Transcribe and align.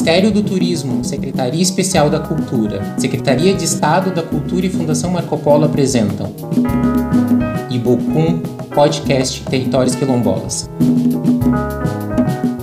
Ministério 0.00 0.30
do 0.30 0.42
Turismo, 0.42 1.04
Secretaria 1.04 1.60
Especial 1.60 2.08
da 2.08 2.18
Cultura, 2.18 2.94
Secretaria 2.96 3.52
de 3.52 3.64
Estado 3.64 4.10
da 4.10 4.22
Cultura 4.22 4.64
e 4.64 4.70
Fundação 4.70 5.10
Marco 5.10 5.36
Polo 5.36 5.66
apresentam 5.66 6.32
Ibocum 7.68 8.38
Podcast 8.74 9.42
Territórios 9.42 9.94
Quilombolas. 9.94 10.70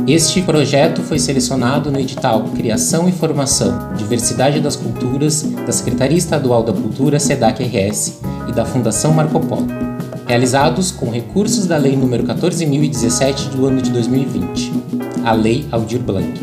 Este 0.07 0.41
projeto 0.41 1.03
foi 1.03 1.19
selecionado 1.19 1.91
no 1.91 1.99
edital 1.99 2.43
Criação 2.55 3.07
e 3.07 3.11
Formação, 3.11 3.93
Diversidade 3.95 4.59
das 4.59 4.75
Culturas 4.75 5.43
da 5.43 5.71
Secretaria 5.71 6.17
Estadual 6.17 6.63
da 6.63 6.73
Cultura, 6.73 7.19
SEDAC-RS, 7.19 8.19
e 8.49 8.51
da 8.51 8.65
Fundação 8.65 9.13
Marco 9.13 9.39
Polo, 9.41 9.67
realizados 10.25 10.89
com 10.89 11.11
recursos 11.11 11.67
da 11.67 11.77
Lei 11.77 11.95
nº 11.95 12.25
14.017 12.25 13.49
do 13.49 13.67
ano 13.67 13.79
de 13.79 13.91
2020, 13.91 14.86
a 15.27 15.33
Lei 15.33 15.67
Aldir 15.73 15.99
Blanc. 15.99 16.39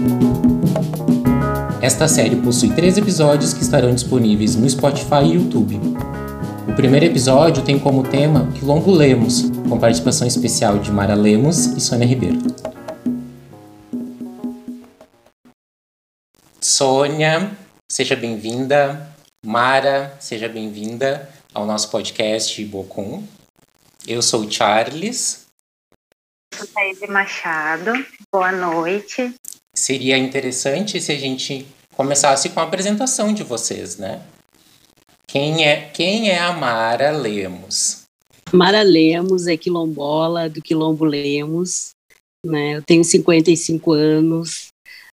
Esta 1.80 2.06
série 2.06 2.37
possui 2.37 2.70
três 2.74 2.98
episódios 2.98 3.55
que 3.55 3.62
estarão 3.62 3.95
disponíveis 3.95 4.57
no 4.57 4.69
Spotify 4.69 5.24
e 5.24 5.34
YouTube. 5.37 5.80
O 6.69 6.74
primeiro 6.74 7.07
episódio 7.07 7.65
tem 7.65 7.79
como 7.79 8.02
tema 8.02 8.47
Quilombo 8.52 8.91
Lemos, 8.91 9.51
com 9.70 9.79
participação 9.79 10.27
especial 10.27 10.79
de 10.79 10.93
Mara 10.93 11.15
Lemos 11.15 11.65
e 11.65 11.80
Sônia 11.80 12.07
Ribeiro. 12.07 12.43
Sônia, 16.60 17.52
seja 17.91 18.15
bem-vinda. 18.15 19.09
Mara, 19.43 20.15
seja 20.21 20.46
bem-vinda 20.46 21.30
ao 21.55 21.65
nosso 21.65 21.88
podcast 21.88 22.62
Bocum. 22.66 23.23
Eu 24.07 24.21
sou 24.21 24.43
o 24.43 24.52
Charles. 24.52 25.43
Sou 26.55 26.66
Thaís 26.69 27.01
Machado. 27.09 27.93
Boa 28.33 28.52
noite. 28.52 29.35
Seria 29.74 30.16
interessante 30.16 31.01
se 31.01 31.11
a 31.11 31.19
gente 31.19 31.66
começasse 31.96 32.49
com 32.51 32.61
a 32.61 32.63
apresentação 32.63 33.35
de 33.35 33.43
vocês, 33.43 33.99
né? 33.99 34.23
Quem 35.27 35.66
é, 35.66 35.91
quem 35.91 36.30
é 36.30 36.38
a 36.38 36.52
Mara 36.52 37.11
Lemos? 37.11 38.05
Mara 38.52 38.83
Lemos 38.83 39.49
é 39.49 39.57
quilombola 39.57 40.49
do 40.49 40.63
Quilombo 40.63 41.05
Lemos. 41.05 41.91
Né? 42.46 42.77
Eu 42.77 42.83
tenho 42.83 43.02
55 43.02 43.93
anos, 43.93 44.68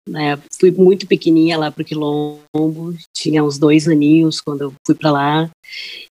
né? 0.08 0.38
Fui 0.58 0.70
muito 0.70 1.06
pequenininha 1.06 1.58
lá 1.58 1.70
para 1.70 1.82
o 1.82 1.84
Quilombo, 1.84 2.96
tinha 3.14 3.44
uns 3.44 3.58
dois 3.58 3.86
aninhos 3.86 4.40
quando 4.40 4.62
eu 4.62 4.74
fui 4.86 4.94
para 4.94 5.10
lá. 5.12 5.50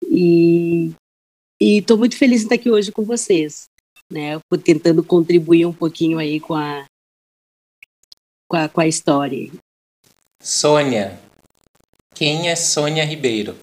E 0.10 0.94
estou 1.60 1.98
muito 1.98 2.16
feliz 2.16 2.40
de 2.40 2.46
estar 2.46 2.56
aqui 2.56 2.70
hoje 2.70 2.90
com 2.90 3.04
vocês, 3.04 3.66
né? 4.12 4.40
Tentando 4.64 5.04
contribuir 5.04 5.66
um 5.66 5.74
pouquinho 5.74 6.18
aí 6.18 6.40
com 6.40 6.56
a, 6.56 6.86
com 8.48 8.58
a, 8.58 8.70
com 8.70 8.82
a 8.82 8.88
história. 8.88 9.52
Sônia, 10.42 11.20
quem 12.16 12.50
é 12.50 12.56
Sônia 12.56 13.06
Ribeiro? 13.06 13.58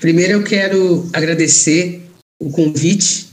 Primeiro 0.00 0.32
eu 0.32 0.44
quero 0.44 1.08
agradecer 1.12 2.02
o 2.40 2.50
convite 2.50 3.28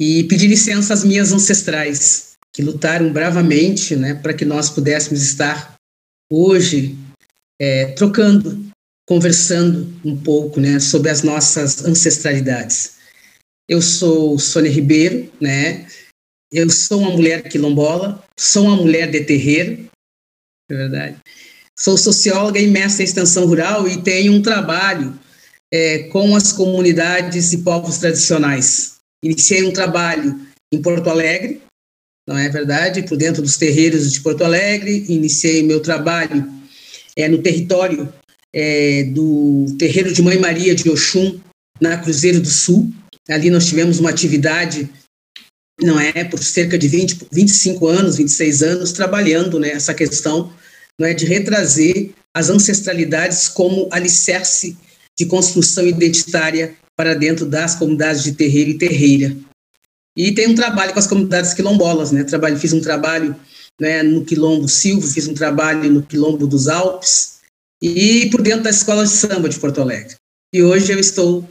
e 0.00 0.24
pedir 0.24 0.46
licença 0.46 0.94
às 0.94 1.04
minhas 1.04 1.32
ancestrais 1.32 2.36
que 2.52 2.62
lutaram 2.62 3.12
bravamente 3.12 3.94
né, 3.96 4.14
para 4.14 4.32
que 4.32 4.44
nós 4.44 4.70
pudéssemos 4.70 5.22
estar 5.22 5.74
hoje 6.30 6.96
é, 7.60 7.86
trocando, 7.92 8.70
conversando 9.06 9.92
um 10.04 10.16
pouco 10.16 10.60
né, 10.60 10.78
sobre 10.80 11.10
as 11.10 11.22
nossas 11.22 11.84
ancestralidades. 11.84 12.97
Eu 13.68 13.82
sou 13.82 14.38
Sônia 14.38 14.70
Ribeiro, 14.70 15.30
né? 15.40 15.86
Eu 16.50 16.70
sou 16.70 17.00
uma 17.00 17.10
mulher 17.10 17.42
quilombola, 17.42 18.24
sou 18.38 18.64
uma 18.64 18.76
mulher 18.76 19.10
de 19.10 19.22
terreiro, 19.24 19.86
é 20.70 20.74
verdade. 20.74 21.16
Sou 21.78 21.96
socióloga 21.98 22.58
e 22.58 22.66
mestre 22.66 23.02
em 23.02 23.06
extensão 23.06 23.46
rural 23.46 23.86
e 23.86 24.02
tenho 24.02 24.32
um 24.32 24.40
trabalho 24.40 25.18
é, 25.72 26.04
com 26.04 26.34
as 26.34 26.52
comunidades 26.52 27.52
e 27.52 27.58
povos 27.58 27.98
tradicionais. 27.98 28.96
Iniciei 29.22 29.62
um 29.64 29.72
trabalho 29.72 30.40
em 30.72 30.80
Porto 30.80 31.10
Alegre, 31.10 31.60
não 32.26 32.36
é 32.36 32.48
verdade? 32.48 33.02
Por 33.02 33.16
dentro 33.16 33.42
dos 33.42 33.56
terreiros 33.56 34.10
de 34.12 34.20
Porto 34.20 34.44
Alegre, 34.44 35.04
iniciei 35.08 35.62
meu 35.62 35.80
trabalho 35.80 36.50
é, 37.16 37.28
no 37.28 37.42
território 37.42 38.12
é, 38.52 39.04
do 39.04 39.66
terreiro 39.78 40.12
de 40.12 40.22
Mãe 40.22 40.38
Maria 40.38 40.74
de 40.74 40.88
Oxum, 40.88 41.38
na 41.80 41.98
Cruzeiro 41.98 42.40
do 42.40 42.48
Sul. 42.48 42.90
Ali 43.28 43.50
nós 43.50 43.66
tivemos 43.66 43.98
uma 43.98 44.10
atividade, 44.10 44.88
não 45.80 46.00
é, 46.00 46.24
por 46.24 46.42
cerca 46.42 46.78
de 46.78 46.88
20, 46.88 47.28
25 47.30 47.86
anos, 47.86 48.16
26 48.16 48.62
anos, 48.62 48.92
trabalhando 48.92 49.58
né, 49.58 49.70
essa 49.70 49.94
questão 49.94 50.52
não 50.98 51.06
é, 51.06 51.14
de 51.14 51.26
retrazer 51.26 52.10
as 52.34 52.50
ancestralidades 52.50 53.48
como 53.48 53.88
alicerce 53.92 54.76
de 55.18 55.26
construção 55.26 55.86
identitária 55.86 56.76
para 56.96 57.14
dentro 57.14 57.46
das 57.46 57.74
comunidades 57.74 58.22
de 58.22 58.32
terreiro 58.32 58.70
e 58.70 58.78
terreira. 58.78 59.36
E 60.16 60.32
tem 60.32 60.48
um 60.48 60.54
trabalho 60.54 60.92
com 60.92 60.98
as 60.98 61.06
comunidades 61.06 61.54
quilombolas, 61.54 62.10
né? 62.10 62.24
Trabalho, 62.24 62.58
fiz 62.58 62.72
um 62.72 62.80
trabalho 62.80 63.36
né, 63.80 64.02
no 64.02 64.24
Quilombo 64.24 64.68
Silva, 64.68 65.06
fiz 65.06 65.28
um 65.28 65.34
trabalho 65.34 65.90
no 65.92 66.02
Quilombo 66.02 66.46
dos 66.46 66.66
Alpes 66.66 67.38
e 67.80 68.28
por 68.30 68.42
dentro 68.42 68.64
da 68.64 68.70
Escola 68.70 69.04
de 69.04 69.10
Samba 69.10 69.48
de 69.48 69.58
Porto 69.58 69.80
Alegre. 69.80 70.16
E 70.52 70.62
hoje 70.62 70.92
eu 70.92 70.98
estou 70.98 71.48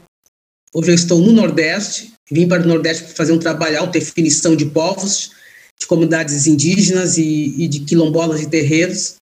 hoje 0.73 0.91
eu 0.91 0.95
estou 0.95 1.19
no 1.19 1.31
Nordeste, 1.31 2.13
vim 2.31 2.47
para 2.47 2.63
o 2.63 2.67
Nordeste 2.67 3.03
para 3.03 3.15
fazer 3.15 3.33
um 3.33 3.39
trabalho 3.39 3.79
alta 3.79 3.99
definição 3.99 4.55
de 4.55 4.65
povos, 4.65 5.31
de 5.79 5.85
comunidades 5.87 6.47
indígenas 6.47 7.17
e, 7.17 7.53
e 7.57 7.67
de 7.67 7.81
quilombolas 7.81 8.41
e 8.41 8.49
terreiros. 8.49 9.15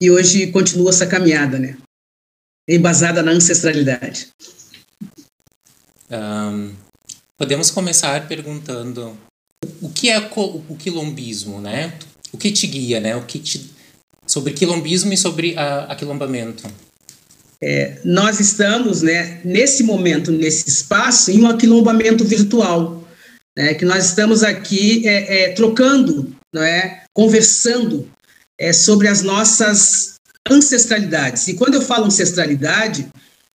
E 0.00 0.10
hoje 0.10 0.50
continua 0.50 0.90
essa 0.90 1.06
caminhada, 1.06 1.58
né? 1.58 1.76
Embasada 2.68 3.22
na 3.22 3.32
ancestralidade. 3.32 4.28
Um, 6.10 6.74
Podemos 7.42 7.72
começar 7.72 8.28
perguntando 8.28 9.18
o 9.80 9.90
que 9.90 10.08
é 10.08 10.16
o 10.18 10.76
quilombismo, 10.76 11.60
né? 11.60 11.98
O 12.32 12.38
que 12.38 12.52
te 12.52 12.68
guia, 12.68 13.00
né? 13.00 13.16
O 13.16 13.26
que 13.26 13.40
te... 13.40 13.68
sobre 14.28 14.52
quilombismo 14.52 15.12
e 15.12 15.16
sobre 15.16 15.58
a, 15.58 15.86
aquilombamento. 15.86 16.62
É, 17.62 17.98
nós 18.04 18.40
estamos, 18.40 19.02
né, 19.02 19.40
nesse 19.44 19.84
momento, 19.84 20.32
nesse 20.32 20.68
espaço, 20.68 21.30
em 21.30 21.40
um 21.40 21.46
aquilombamento 21.46 22.24
virtual, 22.24 23.06
né, 23.56 23.74
que 23.74 23.84
nós 23.84 24.06
estamos 24.06 24.42
aqui 24.42 25.06
é, 25.06 25.44
é, 25.44 25.48
trocando, 25.50 26.34
não 26.52 26.62
é, 26.62 27.04
conversando 27.14 28.10
é, 28.58 28.72
sobre 28.72 29.06
as 29.06 29.22
nossas 29.22 30.14
ancestralidades. 30.50 31.46
E 31.46 31.54
quando 31.54 31.74
eu 31.74 31.82
falo 31.82 32.06
ancestralidade, 32.06 33.06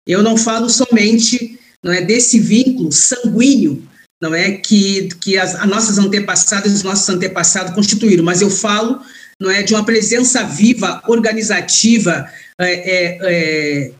eu 0.05 0.21
não 0.21 0.37
falo 0.37 0.69
somente 0.69 1.61
não 1.85 1.93
é 1.93 2.01
desse 2.01 2.39
vínculo 2.39 2.93
sanguíneo, 2.93 3.83
não 4.21 4.35
é 4.35 4.53
que 4.53 5.09
que 5.21 5.37
as, 5.37 5.55
as 5.55 5.69
nossas 5.69 5.99
antepassadas, 5.99 6.73
os 6.73 6.83
nossos 6.83 7.09
antepassados 7.09 7.75
constituíram, 7.75 8.25
mas 8.25 8.41
eu 8.41 8.51
falo 8.51 9.01
não 9.41 9.51
é 9.51 9.63
de 9.63 9.75
uma 9.75 9.85
presença 9.85 10.45
viva, 10.45 11.03
organizativa, 11.09 12.29
é, 12.59 12.73
é, 12.73 13.93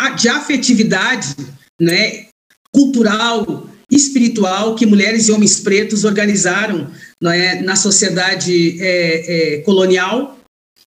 é, 0.00 0.10
de 0.16 0.28
afetividade, 0.28 1.36
né, 1.80 2.26
cultural, 2.72 3.68
espiritual 3.90 4.74
que 4.74 4.86
mulheres 4.86 5.28
e 5.28 5.32
homens 5.32 5.60
pretos 5.60 6.04
organizaram 6.04 6.90
não 7.20 7.30
é, 7.30 7.60
na 7.60 7.76
sociedade 7.76 8.80
é, 8.80 9.56
é, 9.56 9.58
colonial 9.62 10.38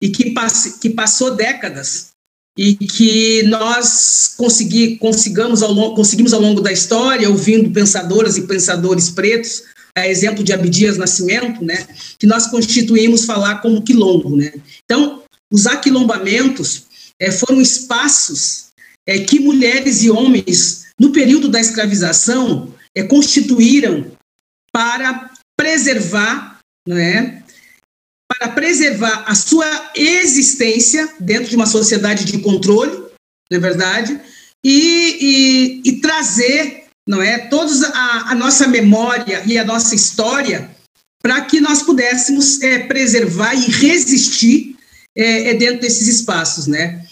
e 0.02 0.08
que, 0.08 0.30
pass 0.30 0.78
que 0.80 0.90
passou 0.90 1.34
décadas 1.34 2.10
e 2.58 2.74
que 2.74 3.42
nós 3.44 4.34
consegui, 4.36 4.96
consigamos 4.96 5.62
ao 5.62 5.72
longo, 5.72 5.94
conseguimos 5.94 6.32
ao 6.32 6.40
longo 6.40 6.60
da 6.60 6.72
história, 6.72 7.30
ouvindo 7.30 7.70
pensadoras 7.70 8.36
e 8.36 8.42
pensadores 8.42 9.08
pretos, 9.08 9.62
a 9.96 10.06
exemplo 10.06 10.42
de 10.42 10.52
Abdias 10.52 10.98
Nascimento, 10.98 11.64
né, 11.64 11.86
que 12.18 12.26
nós 12.26 12.48
constituímos 12.48 13.24
falar 13.24 13.62
como 13.62 13.82
quilombo. 13.82 14.36
Né. 14.36 14.52
Então, 14.84 15.19
os 15.52 15.66
aquilombamentos 15.66 16.86
é, 17.18 17.30
foram 17.30 17.60
espaços 17.60 18.68
é, 19.06 19.18
que 19.18 19.40
mulheres 19.40 20.02
e 20.02 20.10
homens, 20.10 20.86
no 20.98 21.12
período 21.12 21.48
da 21.48 21.60
escravização, 21.60 22.74
é, 22.94 23.02
constituíram 23.02 24.12
para 24.72 25.30
preservar 25.56 26.60
né, 26.88 27.42
para 28.28 28.48
preservar 28.48 29.24
a 29.26 29.34
sua 29.34 29.90
existência 29.94 31.12
dentro 31.18 31.50
de 31.50 31.56
uma 31.56 31.66
sociedade 31.66 32.24
de 32.24 32.38
controle, 32.38 32.92
não 33.50 33.58
é 33.58 33.58
verdade? 33.58 34.20
E, 34.64 35.82
e, 35.84 35.90
e 35.90 36.00
trazer, 36.00 36.84
não 37.08 37.20
é, 37.20 37.38
toda 37.38 37.88
a, 37.88 38.30
a, 38.30 38.34
nossa 38.34 38.68
memória 38.68 39.42
e 39.44 39.58
a 39.58 39.64
nossa 39.64 39.94
história 39.94 40.70
para 41.22 41.40
que 41.42 41.60
nós 41.60 41.82
pudéssemos 41.82 42.62
é, 42.62 42.78
preservar 42.78 43.54
e 43.54 43.70
resistir 43.70 44.76
é, 45.16 45.50
é, 45.50 45.54
dentro 45.54 45.80
desses 45.80 46.08
espaços, 46.08 46.66
né? 46.66 47.04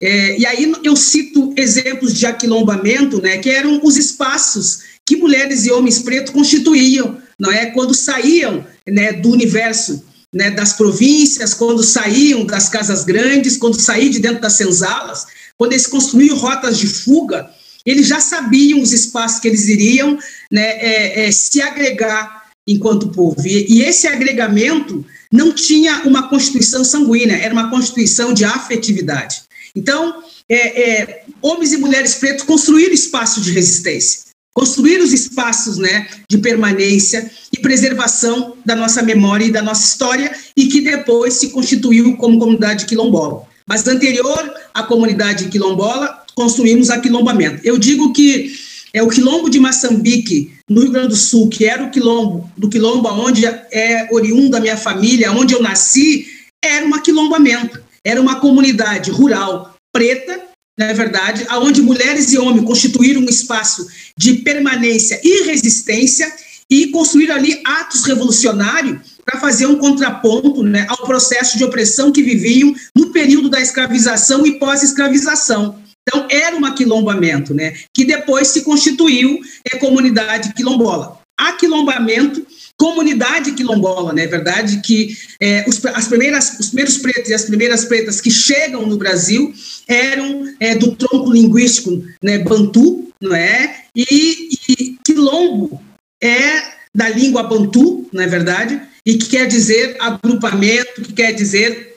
É, 0.00 0.38
e 0.38 0.44
aí 0.44 0.72
eu 0.84 0.94
cito 0.94 1.54
exemplos 1.56 2.12
de 2.12 2.26
aquilombamento, 2.26 3.20
né, 3.22 3.38
que 3.38 3.48
eram 3.48 3.80
os 3.82 3.96
espaços 3.96 4.80
que 5.06 5.16
mulheres 5.16 5.64
e 5.64 5.72
homens 5.72 6.00
pretos 6.00 6.34
constituíam, 6.34 7.16
não 7.38 7.50
é, 7.50 7.66
quando 7.66 7.94
saíam, 7.94 8.66
né, 8.86 9.14
do 9.14 9.30
universo 9.30 10.04
né, 10.34 10.50
das 10.50 10.74
províncias, 10.74 11.54
quando 11.54 11.82
saíam 11.82 12.44
das 12.44 12.68
casas 12.68 13.04
grandes, 13.04 13.56
quando 13.56 13.80
saíam 13.80 14.10
de 14.10 14.18
dentro 14.18 14.42
das 14.42 14.52
senzalas, 14.52 15.26
quando 15.56 15.72
eles 15.72 15.86
construíam 15.86 16.36
rotas 16.36 16.78
de 16.78 16.86
fuga, 16.86 17.48
eles 17.86 18.06
já 18.06 18.20
sabiam 18.20 18.82
os 18.82 18.92
espaços 18.92 19.40
que 19.40 19.48
eles 19.48 19.68
iriam 19.68 20.18
né, 20.52 20.62
é, 20.78 21.26
é, 21.26 21.30
se 21.30 21.62
agregar 21.62 22.46
enquanto 22.66 23.08
povo. 23.08 23.46
E, 23.46 23.64
e, 23.68 23.82
esse 23.82 24.08
agregamento 24.08 25.04
não 25.32 25.52
tinha 25.52 26.02
uma 26.04 26.28
constituição 26.28 26.84
sanguínea, 26.84 27.36
era 27.36 27.52
uma 27.52 27.70
constituição 27.70 28.32
de 28.32 28.44
afetividade. 28.44 29.42
Então, 29.74 30.22
é, 30.48 30.82
é 30.82 31.24
homens 31.42 31.72
e 31.72 31.76
mulheres 31.76 32.14
pretos 32.14 32.44
construíram 32.44 32.94
espaços 32.94 33.44
de 33.44 33.52
resistência 33.52 34.26
construir 34.56 35.02
os 35.02 35.12
espaços 35.12 35.76
né, 35.76 36.08
de 36.30 36.38
permanência 36.38 37.30
e 37.52 37.60
preservação 37.60 38.56
da 38.64 38.74
nossa 38.74 39.02
memória 39.02 39.44
e 39.44 39.52
da 39.52 39.60
nossa 39.60 39.84
história, 39.84 40.34
e 40.56 40.66
que 40.68 40.80
depois 40.80 41.34
se 41.34 41.50
constituiu 41.50 42.16
como 42.16 42.38
comunidade 42.38 42.86
quilombola. 42.86 43.46
Mas 43.68 43.86
anterior 43.86 44.50
à 44.72 44.82
comunidade 44.82 45.48
quilombola, 45.48 46.24
construímos 46.34 46.88
aquilombamento. 46.88 47.60
Eu 47.64 47.76
digo 47.76 48.14
que 48.14 48.56
é 48.96 49.02
o 49.02 49.08
quilombo 49.08 49.50
de 49.50 49.60
Maçambique, 49.60 50.52
no 50.70 50.80
Rio 50.80 50.90
Grande 50.90 51.08
do 51.08 51.16
Sul, 51.16 51.50
que 51.50 51.66
era 51.66 51.84
o 51.84 51.90
quilombo, 51.90 52.50
do 52.56 52.70
quilombo 52.70 53.08
onde 53.08 53.44
é 53.44 54.08
oriundo 54.10 54.50
da 54.50 54.60
minha 54.60 54.76
família, 54.76 55.32
onde 55.32 55.54
eu 55.54 55.62
nasci, 55.62 56.26
era 56.64 56.86
um 56.86 56.94
aquilombamento. 56.94 57.78
Era 58.02 58.20
uma 58.20 58.40
comunidade 58.40 59.10
rural 59.10 59.76
preta 59.92 60.46
na 60.78 60.86
é 60.86 60.94
verdade, 60.94 61.46
aonde 61.48 61.80
mulheres 61.80 62.32
e 62.32 62.38
homens 62.38 62.66
constituíram 62.66 63.22
um 63.22 63.28
espaço 63.30 63.86
de 64.16 64.34
permanência 64.34 65.18
e 65.24 65.44
resistência 65.44 66.30
e 66.70 66.88
construíram 66.88 67.34
ali 67.34 67.62
atos 67.64 68.04
revolucionários 68.04 68.98
para 69.24 69.40
fazer 69.40 69.66
um 69.66 69.76
contraponto 69.76 70.62
né, 70.62 70.84
ao 70.90 71.06
processo 71.06 71.56
de 71.56 71.64
opressão 71.64 72.12
que 72.12 72.22
viviam 72.22 72.74
no 72.94 73.10
período 73.10 73.48
da 73.48 73.58
escravização 73.58 74.46
e 74.46 74.58
pós-escravização. 74.58 75.78
Então, 76.08 76.26
era 76.30 76.56
um 76.56 76.64
aquilombamento, 76.64 77.52
né, 77.52 77.74
que 77.92 78.04
depois 78.04 78.48
se 78.48 78.62
constituiu 78.62 79.40
é, 79.64 79.76
comunidade 79.76 80.52
quilombola. 80.54 81.18
Aquilombamento 81.36 82.46
comunidade 82.78 83.52
quilombola, 83.52 84.12
não 84.12 84.22
é 84.22 84.26
verdade? 84.26 84.80
Que 84.82 85.16
é, 85.40 85.64
os, 85.66 85.84
as 85.86 86.08
primeiras, 86.08 86.58
os 86.60 86.66
primeiros 86.68 86.98
pretos 86.98 87.30
e 87.30 87.34
as 87.34 87.44
primeiras 87.44 87.84
pretas 87.84 88.20
que 88.20 88.30
chegam 88.30 88.86
no 88.86 88.98
Brasil 88.98 89.52
eram 89.88 90.54
é, 90.60 90.74
do 90.74 90.94
tronco 90.94 91.32
linguístico 91.32 92.02
né, 92.22 92.38
bantu, 92.38 93.08
não 93.20 93.34
é? 93.34 93.84
E, 93.94 94.50
e 94.68 94.96
quilombo 95.04 95.80
é 96.22 96.76
da 96.94 97.08
língua 97.08 97.42
bantu, 97.42 98.08
não 98.12 98.22
é 98.22 98.26
verdade? 98.26 98.80
E 99.04 99.16
que 99.16 99.26
quer 99.26 99.46
dizer 99.46 99.96
agrupamento, 100.00 101.02
que 101.02 101.12
quer 101.12 101.32
dizer 101.32 101.95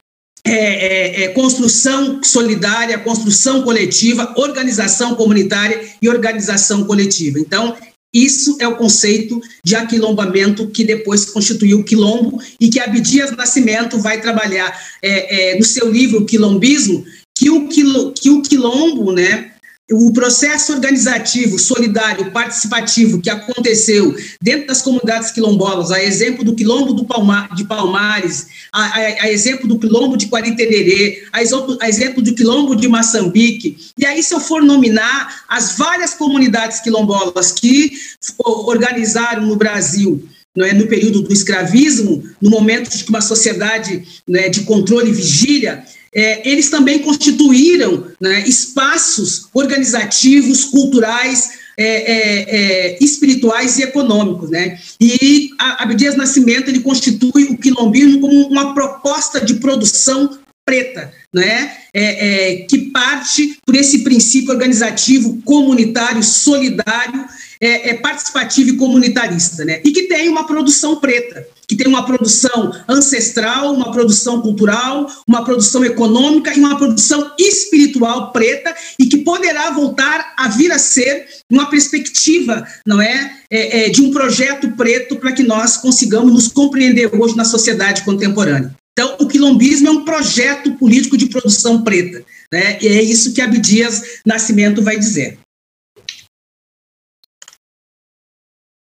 é, 0.50 1.22
é, 1.22 1.24
é, 1.24 1.28
construção 1.30 2.22
solidária, 2.24 2.98
construção 2.98 3.62
coletiva, 3.62 4.34
organização 4.36 5.16
comunitária 5.16 5.80
e 6.02 6.10
organização 6.10 6.86
coletiva. 6.86 7.40
Então, 7.40 7.76
isso 8.14 8.58
é 8.60 8.68
o 8.68 8.76
conceito 8.76 9.40
de 9.64 9.76
aquilombamento 9.76 10.68
que 10.68 10.84
depois 10.84 11.26
constituiu 11.26 11.80
o 11.80 11.84
quilombo 11.84 12.42
e 12.60 12.68
que 12.68 12.80
Abdias 12.80 13.36
Nascimento 13.36 14.00
vai 14.00 14.20
trabalhar 14.20 14.76
é, 15.02 15.52
é, 15.52 15.60
no 15.60 15.64
seu 15.64 15.92
livro 15.92 16.26
Quilombismo, 16.26 17.06
que 17.38 17.52
o, 17.52 17.68
quilo, 17.68 18.12
que 18.14 18.32
o 18.32 18.42
quilombo, 18.42 19.12
né, 19.12 19.52
o 19.92 20.14
processo 20.14 20.74
organizativo, 20.74 21.58
solidário, 21.58 22.32
participativo 22.32 23.20
que 23.20 23.30
aconteceu 23.30 24.16
dentro 24.42 24.68
das 24.68 24.82
comunidades 24.82 25.32
quilombolas, 25.32 25.92
a 25.92 26.04
exemplo 26.04 26.44
do 26.44 26.54
quilombo 26.56 26.94
do 26.94 27.06
Palma, 27.06 27.50
de 27.56 27.64
Palmares, 27.64 28.48
a, 28.72 28.84
a, 28.84 29.00
a, 29.24 29.32
exemplo 29.32 29.68
do 29.68 29.80
quilombo 29.80 30.16
de 30.16 30.28
Quaritererê, 30.28 31.24
a 31.34 31.42
exemplo, 31.42 31.78
a 31.82 31.90
exemplo 31.90 32.22
do 32.22 32.36
quilombo 32.36 32.76
de 32.76 32.88
Moçambique, 32.88 33.78
e 33.98 34.06
aí 34.06 34.22
se 34.22 34.34
eu 34.34 34.40
for 34.40 34.62
nominar 34.62 35.44
as 35.50 35.76
várias 35.76 36.14
comunidades 36.14 36.80
quilombolas 36.82 37.52
que 37.52 37.92
organizaram 38.40 39.48
no 39.48 39.56
Brasil, 39.56 40.24
não 40.56 40.66
é, 40.66 40.74
no 40.74 40.88
período 40.88 41.22
do 41.22 41.34
escravismo, 41.34 42.24
no 42.42 42.50
momento 42.50 42.90
de 42.90 43.08
uma 43.10 43.22
sociedade 43.22 44.04
né, 44.28 44.50
de 44.50 44.62
controle 44.62 45.10
e 45.10 45.14
vigília, 45.14 45.84
é, 46.14 46.50
eles 46.50 46.70
também 46.70 47.00
constituíram 47.00 48.08
né, 48.20 48.44
espaços 48.48 49.48
organizativos, 49.54 50.66
culturais, 50.66 51.52
é, 51.78 51.86
é, 51.86 52.56
é 52.96 52.98
espirituais 53.02 53.78
e 53.78 53.84
econômicos. 53.84 54.50
Né? 54.50 54.80
E 55.00 55.50
Abdias 55.58 56.16
Nascimento 56.16 56.70
ele 56.70 56.82
constitui 56.82 57.46
o 57.46 57.58
quilombismo 57.58 58.22
como 58.22 58.48
uma 58.48 58.74
proposta 58.74 59.40
de 59.40 59.56
produção 59.56 60.38
preta, 60.70 61.12
né? 61.34 61.78
É, 61.92 62.04
é, 62.04 62.56
que 62.66 62.92
parte 62.92 63.58
por 63.66 63.76
esse 63.76 64.04
princípio 64.04 64.52
organizativo, 64.52 65.42
comunitário, 65.44 66.22
solidário, 66.22 67.26
é, 67.62 67.90
é, 67.90 67.94
participativo 67.96 68.70
e 68.70 68.78
comunitarista, 68.78 69.66
né? 69.66 69.82
e 69.84 69.92
que 69.92 70.04
tem 70.04 70.30
uma 70.30 70.46
produção 70.46 70.98
preta 70.98 71.46
que 71.70 71.76
tem 71.76 71.88
uma 71.88 72.04
produção 72.04 72.74
ancestral, 72.90 73.72
uma 73.72 73.92
produção 73.92 74.42
cultural, 74.42 75.08
uma 75.28 75.46
produção 75.46 75.86
econômica 75.86 76.52
e 76.52 76.60
uma 76.60 76.76
produção 76.76 77.32
espiritual 77.38 78.32
preta 78.32 78.76
e 78.98 79.06
que 79.06 79.18
poderá 79.18 79.70
voltar 79.70 80.34
a 80.36 80.48
vir 80.48 80.72
a 80.72 80.80
ser 80.80 81.28
uma 81.48 81.70
perspectiva, 81.70 82.68
não 82.88 83.00
é, 83.00 83.32
é, 83.52 83.86
é 83.86 83.90
de 83.90 84.02
um 84.02 84.10
projeto 84.10 84.72
preto 84.72 85.18
para 85.18 85.32
que 85.32 85.44
nós 85.44 85.78
consigamos 85.78 86.34
nos 86.34 86.48
compreender 86.48 87.16
hoje 87.16 87.38
na 87.38 87.46
sociedade 87.46 88.02
contemporânea. 88.02 88.74
Então, 88.94 89.16
o 89.20 89.28
quilombismo 89.28 89.88
é 89.88 89.92
um 89.92 90.04
projeto 90.04 90.72
político 90.72 91.16
de 91.16 91.28
produção 91.28 91.84
preta, 91.84 92.24
né? 92.52 92.80
E 92.82 92.88
é 92.88 93.02
isso 93.02 93.32
que 93.32 93.42
Abdias 93.42 94.02
Nascimento 94.26 94.82
vai 94.82 94.98
dizer. 94.98 95.38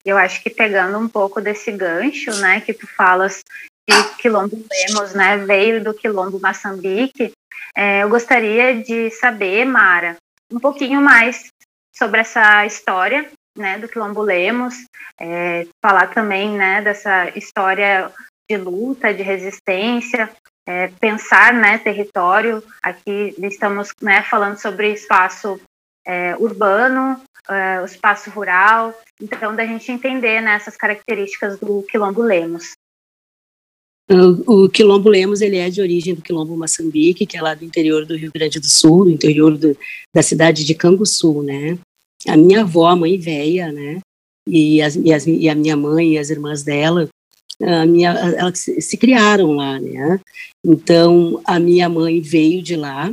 Eu 0.06 0.18
acho 0.18 0.42
que 0.44 0.50
pegando 0.50 1.00
um 1.00 1.08
pouco 1.08 1.42
desse 1.42 1.72
gancho, 1.72 2.32
né, 2.36 2.62
que 2.62 2.74
tu 2.74 2.86
falas 2.86 3.44
que 3.88 4.16
Quilombo 4.22 4.64
Lemos, 4.72 5.14
né, 5.14 5.38
veio 5.38 5.84
do 5.84 5.94
Quilombo 5.94 6.40
Moçambique, 6.40 7.34
é, 7.76 8.04
eu 8.04 8.10
gostaria 8.10 8.82
de 8.82 9.10
saber, 9.12 9.66
Mara, 9.66 10.16
um 10.52 10.60
pouquinho 10.60 11.02
mais 11.02 11.48
sobre 11.96 12.22
essa 12.22 12.66
história, 12.66 13.30
né, 13.58 13.80
do 13.80 13.88
Quilombo 13.88 14.22
Lemos, 14.22 14.76
é, 15.20 15.68
falar 15.84 16.08
também, 16.08 16.52
né, 16.52 16.82
dessa 16.82 17.30
história 17.38 18.12
de 18.50 18.58
luta, 18.58 19.14
de 19.14 19.24
resistência, 19.24 20.30
é, 20.68 20.88
pensar, 21.00 21.54
né, 21.54 21.78
território. 21.78 22.64
Aqui 22.82 23.36
estamos, 23.40 23.90
né, 24.02 24.24
falando 24.24 24.58
sobre 24.58 24.94
espaço 24.94 25.60
é, 26.06 26.36
urbano, 26.38 27.22
é, 27.50 27.82
o 27.82 27.86
espaço 27.86 28.30
rural, 28.30 28.94
então, 29.22 29.56
da 29.56 29.66
gente 29.66 29.92
entender 29.92 30.42
né, 30.42 30.56
essas 30.56 30.76
características 30.76 31.60
do 31.60 31.84
Quilombo 31.84 32.22
Lemos. 32.22 32.72
O, 34.10 34.66
o 34.66 34.70
Quilombo 34.70 35.10
Lemos 35.10 35.42
ele 35.42 35.58
é 35.58 35.70
de 35.70 35.82
origem 35.82 36.14
do 36.14 36.22
Quilombo 36.22 36.56
Moçambique, 36.56 37.26
que 37.26 37.38
é 37.38 37.42
lá 37.42 37.56
do 37.56 37.66
interior 37.66 38.06
do 38.06 38.16
Rio 38.16 38.32
Grande 38.34 38.60
do 38.60 38.68
Sul, 38.68 39.06
do 39.06 39.10
interior 39.10 39.58
do, 39.58 39.76
da 40.14 40.22
cidade 40.22 40.64
de 40.64 40.76
Canguçu, 40.76 41.42
né? 41.42 41.78
A 42.28 42.38
minha 42.38 42.62
avó, 42.62 42.88
a 42.88 42.96
mãe 42.96 43.18
velha, 43.18 43.72
né? 43.72 44.00
E, 44.48 44.82
as, 44.82 44.96
e, 44.96 45.12
as, 45.12 45.26
e 45.26 45.50
a 45.50 45.56
minha 45.56 45.76
mãe 45.76 46.14
e 46.14 46.18
as 46.20 46.30
irmãs 46.30 46.62
dela, 46.62 47.10
a 47.62 47.86
minha, 47.86 48.12
elas 48.12 48.60
se, 48.60 48.80
se 48.80 48.96
criaram 48.96 49.54
lá, 49.54 49.80
né? 49.80 50.20
Então, 50.64 51.42
a 51.46 51.60
minha 51.60 51.90
mãe 51.90 52.22
veio 52.22 52.62
de 52.62 52.76
lá, 52.76 53.12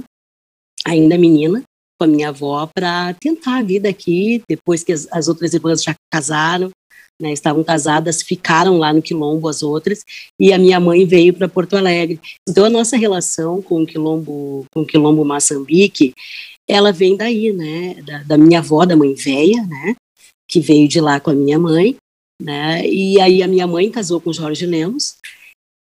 ainda 0.84 1.16
menina, 1.16 1.62
com 2.02 2.04
a 2.04 2.08
minha 2.08 2.30
avó 2.30 2.68
para 2.74 3.14
tentar 3.14 3.58
a 3.58 3.62
vida 3.62 3.88
aqui, 3.88 4.42
depois 4.48 4.82
que 4.82 4.92
as, 4.92 5.06
as 5.12 5.28
outras 5.28 5.54
irmãs 5.54 5.84
já 5.84 5.94
casaram, 6.12 6.70
né, 7.20 7.32
estavam 7.32 7.62
casadas, 7.62 8.22
ficaram 8.22 8.76
lá 8.76 8.92
no 8.92 9.00
Quilombo 9.00 9.48
as 9.48 9.62
outras, 9.62 10.02
e 10.40 10.52
a 10.52 10.58
minha 10.58 10.80
mãe 10.80 11.06
veio 11.06 11.32
para 11.32 11.48
Porto 11.48 11.76
Alegre. 11.76 12.20
Então 12.48 12.64
a 12.64 12.70
nossa 12.70 12.96
relação 12.96 13.62
com 13.62 13.82
o 13.82 13.86
Quilombo, 13.86 14.64
com 14.74 14.80
o 14.80 14.86
Quilombo 14.86 15.24
Moçambique, 15.24 16.12
ela 16.68 16.90
vem 16.90 17.16
daí, 17.16 17.52
né, 17.52 18.02
da, 18.02 18.22
da 18.24 18.38
minha 18.38 18.58
avó, 18.58 18.84
da 18.84 18.96
mãe 18.96 19.14
velha, 19.14 19.62
né, 19.62 19.94
que 20.50 20.58
veio 20.58 20.88
de 20.88 21.00
lá 21.00 21.20
com 21.20 21.30
a 21.30 21.34
minha 21.34 21.58
mãe, 21.58 21.94
né, 22.40 22.84
e 22.84 23.20
aí 23.20 23.44
a 23.44 23.48
minha 23.48 23.66
mãe 23.68 23.88
casou 23.92 24.20
com 24.20 24.32
Jorge 24.32 24.66
Lemos, 24.66 25.14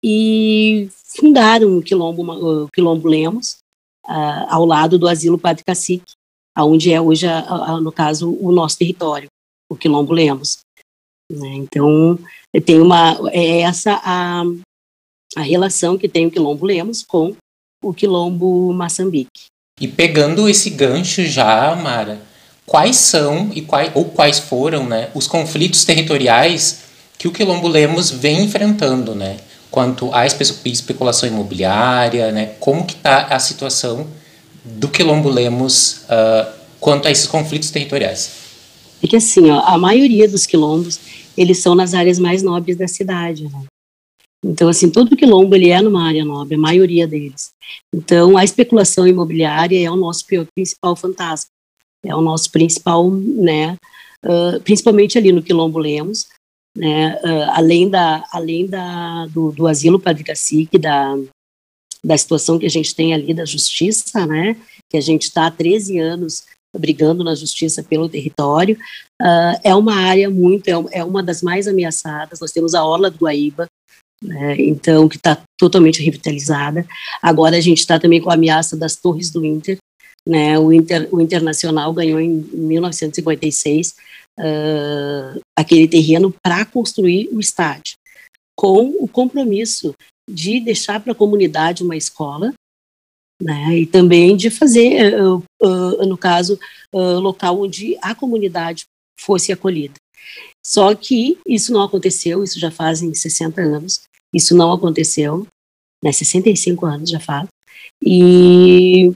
e 0.05 0.89
fundaram 1.17 1.75
o 1.75 1.81
Quilombo, 1.81 2.21
o 2.21 2.67
Quilombo 2.67 3.07
Lemos, 3.07 3.62
uh, 4.07 4.45
ao 4.47 4.65
lado 4.65 4.97
do 4.97 5.07
Asilo 5.07 5.37
Padre 5.37 5.63
Cacique, 5.63 6.13
aonde 6.55 6.91
é 6.91 7.01
hoje, 7.01 7.25
no 7.81 7.91
caso, 7.91 8.31
o 8.39 8.51
nosso 8.51 8.77
território, 8.77 9.27
o 9.69 9.75
Quilombo 9.75 10.13
Lemos. 10.13 10.59
Né? 11.31 11.49
Então, 11.55 12.19
tem 12.65 12.79
uma, 12.79 13.17
é 13.31 13.61
essa 13.61 13.99
a, 14.03 14.43
a 15.35 15.41
relação 15.41 15.97
que 15.97 16.07
tem 16.07 16.27
o 16.27 16.31
Quilombo 16.31 16.65
Lemos 16.65 17.03
com 17.03 17.35
o 17.83 17.93
Quilombo 17.93 18.71
Moçambique. 18.73 19.45
E 19.79 19.87
pegando 19.87 20.47
esse 20.47 20.69
gancho 20.69 21.25
já, 21.25 21.75
Mara, 21.75 22.21
quais 22.65 22.97
são 22.97 23.51
e 23.53 23.61
quais, 23.61 23.91
ou 23.95 24.05
quais 24.05 24.39
foram 24.39 24.85
né, 24.85 25.09
os 25.15 25.27
conflitos 25.27 25.83
territoriais 25.83 26.83
que 27.17 27.27
o 27.27 27.31
Quilombo 27.31 27.67
Lemos 27.67 28.11
vem 28.11 28.43
enfrentando, 28.43 29.15
né? 29.15 29.37
Quanto 29.73 30.13
à 30.13 30.23
especulação 30.27 31.27
imobiliária, 31.27 32.31
né? 32.31 32.53
Como 32.59 32.85
que 32.85 32.93
está 32.93 33.25
a 33.25 33.39
situação 33.39 34.05
do 34.63 34.87
Quilombo 34.87 35.27
Lemos 35.27 36.03
uh, 36.03 36.53
quanto 36.79 37.07
a 37.07 37.11
esses 37.11 37.25
conflitos 37.25 37.71
territoriais? 37.71 38.33
É 39.01 39.07
que 39.07 39.15
assim, 39.15 39.49
ó, 39.49 39.61
a 39.61 39.75
maioria 39.75 40.29
dos 40.29 40.45
quilombos, 40.45 40.99
eles 41.35 41.57
são 41.57 41.73
nas 41.73 41.95
áreas 41.95 42.19
mais 42.19 42.43
nobres 42.43 42.77
da 42.77 42.87
cidade, 42.87 43.45
né? 43.45 43.63
Então, 44.45 44.69
assim, 44.69 44.91
todo 44.91 45.15
quilombo 45.17 45.55
ele 45.55 45.71
é 45.71 45.81
numa 45.81 46.07
área 46.07 46.23
nobre, 46.23 46.53
a 46.53 46.59
maioria 46.59 47.07
deles. 47.07 47.49
Então, 47.91 48.37
a 48.37 48.43
especulação 48.43 49.07
imobiliária 49.07 49.83
é 49.83 49.89
o 49.89 49.95
nosso 49.95 50.23
principal 50.53 50.95
fantasma, 50.95 51.49
é 52.05 52.15
o 52.15 52.21
nosso 52.21 52.51
principal, 52.51 53.09
né, 53.09 53.75
uh, 54.23 54.61
principalmente 54.61 55.17
ali 55.17 55.31
no 55.31 55.41
Quilombo 55.41 55.79
Lemos, 55.79 56.27
né, 56.75 57.19
uh, 57.23 57.51
além 57.51 57.89
da, 57.89 58.23
além 58.31 58.65
da, 58.65 59.27
do, 59.27 59.51
do 59.51 59.67
asilo 59.67 59.99
Padre 59.99 60.23
Cacique, 60.23 60.77
da, 60.77 61.15
da 62.03 62.17
situação 62.17 62.57
que 62.57 62.65
a 62.65 62.69
gente 62.69 62.95
tem 62.95 63.13
ali 63.13 63.33
da 63.33 63.45
justiça, 63.45 64.25
né, 64.25 64.55
que 64.89 64.97
a 64.97 65.01
gente 65.01 65.23
está 65.23 65.47
há 65.47 65.51
13 65.51 65.99
anos 65.99 66.43
brigando 66.75 67.23
na 67.23 67.35
justiça 67.35 67.83
pelo 67.83 68.09
território, 68.09 68.75
uh, 69.21 69.59
é 69.63 69.75
uma 69.75 69.95
área 69.95 70.29
muito, 70.29 70.67
é, 70.67 70.99
é 70.99 71.03
uma 71.03 71.21
das 71.21 71.43
mais 71.43 71.67
ameaçadas, 71.67 72.39
nós 72.39 72.51
temos 72.51 72.73
a 72.73 72.83
Orla 72.83 73.11
do 73.11 73.19
Guaíba, 73.19 73.67
né, 74.23 74.55
então, 74.57 75.07
que 75.07 75.17
está 75.17 75.41
totalmente 75.59 76.01
revitalizada. 76.01 76.85
Agora 77.21 77.57
a 77.57 77.61
gente 77.61 77.79
está 77.79 77.99
também 77.99 78.21
com 78.21 78.31
a 78.31 78.35
ameaça 78.35 78.75
das 78.75 78.95
torres 78.95 79.29
do 79.29 79.45
Inter. 79.45 79.77
Né, 80.25 80.57
o, 80.57 80.71
Inter, 80.71 81.09
o 81.11 81.19
Internacional 81.19 81.91
ganhou 81.91 82.19
em 82.19 82.29
1956 82.53 83.95
uh, 84.39 85.41
aquele 85.57 85.87
terreno 85.87 86.33
para 86.43 86.65
construir 86.65 87.29
o 87.31 87.39
estádio, 87.39 87.95
com 88.55 88.89
o 88.99 89.07
compromisso 89.07 89.93
de 90.29 90.59
deixar 90.59 90.99
para 90.99 91.11
a 91.11 91.15
comunidade 91.15 91.83
uma 91.83 91.95
escola, 91.95 92.53
né, 93.41 93.79
e 93.79 93.85
também 93.85 94.37
de 94.37 94.49
fazer, 94.49 95.21
uh, 95.21 95.43
uh, 95.61 96.05
no 96.05 96.17
caso, 96.17 96.57
local 96.93 97.61
onde 97.61 97.97
a 98.01 98.13
comunidade 98.15 98.85
fosse 99.19 99.51
acolhida. 99.51 99.95
Só 100.65 100.93
que 100.95 101.37
isso 101.45 101.73
não 101.73 101.81
aconteceu, 101.81 102.43
isso 102.43 102.59
já 102.59 102.71
fazem 102.71 103.13
60 103.13 103.61
anos, 103.61 104.01
isso 104.33 104.55
não 104.55 104.71
aconteceu, 104.71 105.45
né, 106.03 106.11
65 106.11 106.85
anos 106.85 107.09
já 107.09 107.19
faz. 107.19 107.47
E, 108.01 109.11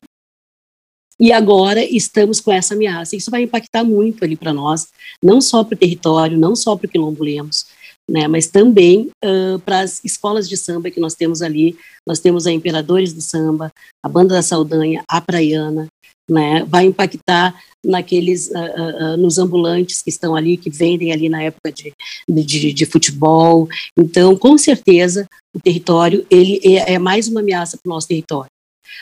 e 1.19 1.31
agora 1.31 1.83
estamos 1.83 2.39
com 2.39 2.51
essa 2.51 2.73
ameaça. 2.73 3.15
Isso 3.15 3.31
vai 3.31 3.43
impactar 3.43 3.83
muito 3.83 4.23
ali 4.23 4.35
para 4.35 4.53
nós, 4.53 4.87
não 5.21 5.41
só 5.41 5.63
para 5.63 5.75
o 5.75 5.77
território, 5.77 6.37
não 6.37 6.55
só 6.55 6.75
para 6.75 6.87
o 6.87 6.89
Quilombo 6.89 7.23
Lemos, 7.23 7.65
né, 8.09 8.27
mas 8.27 8.47
também 8.47 9.09
uh, 9.25 9.59
para 9.59 9.81
as 9.81 10.03
escolas 10.03 10.47
de 10.47 10.55
samba 10.55 10.89
que 10.89 10.99
nós 10.99 11.13
temos 11.13 11.41
ali. 11.41 11.77
Nós 12.05 12.19
temos 12.19 12.47
a 12.47 12.51
Imperadores 12.51 13.11
do 13.11 13.21
Samba, 13.21 13.71
a 14.03 14.07
Banda 14.07 14.35
da 14.35 14.41
Saldanha, 14.41 15.03
a 15.09 15.19
Praiana, 15.19 15.87
né, 16.29 16.63
vai 16.65 16.85
impactar 16.85 17.55
naqueles 17.85 18.49
uh, 18.49 19.13
uh, 19.13 19.17
nos 19.17 19.37
ambulantes 19.37 20.01
que 20.01 20.09
estão 20.09 20.35
ali 20.35 20.57
que 20.57 20.69
vendem 20.69 21.11
ali 21.11 21.29
na 21.29 21.41
época 21.41 21.71
de, 21.71 21.93
de, 22.27 22.73
de 22.73 22.85
futebol 22.85 23.69
então 23.97 24.35
com 24.35 24.57
certeza 24.57 25.25
o 25.55 25.59
território 25.59 26.27
ele 26.29 26.59
é, 26.65 26.95
é 26.95 26.99
mais 26.99 27.29
uma 27.29 27.39
ameaça 27.39 27.77
para 27.77 27.89
o 27.89 27.93
nosso 27.93 28.09
território 28.09 28.49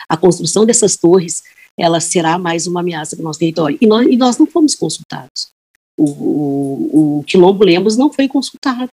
a 0.08 0.16
construção 0.16 0.64
dessas 0.64 0.96
torres 0.96 1.42
ela 1.78 2.00
será 2.00 2.38
mais 2.38 2.66
uma 2.66 2.80
ameaça 2.80 3.16
para 3.16 3.22
o 3.22 3.24
nosso 3.24 3.38
território 3.38 3.78
e 3.80 3.86
nós, 3.86 4.06
e 4.06 4.16
nós 4.16 4.38
não 4.38 4.46
fomos 4.46 4.74
consultados 4.74 5.48
o, 5.98 6.04
o, 6.04 7.18
o 7.18 7.24
quilombo 7.24 7.64
Lemos 7.64 7.96
não 7.96 8.12
foi 8.12 8.28
consultado 8.28 8.88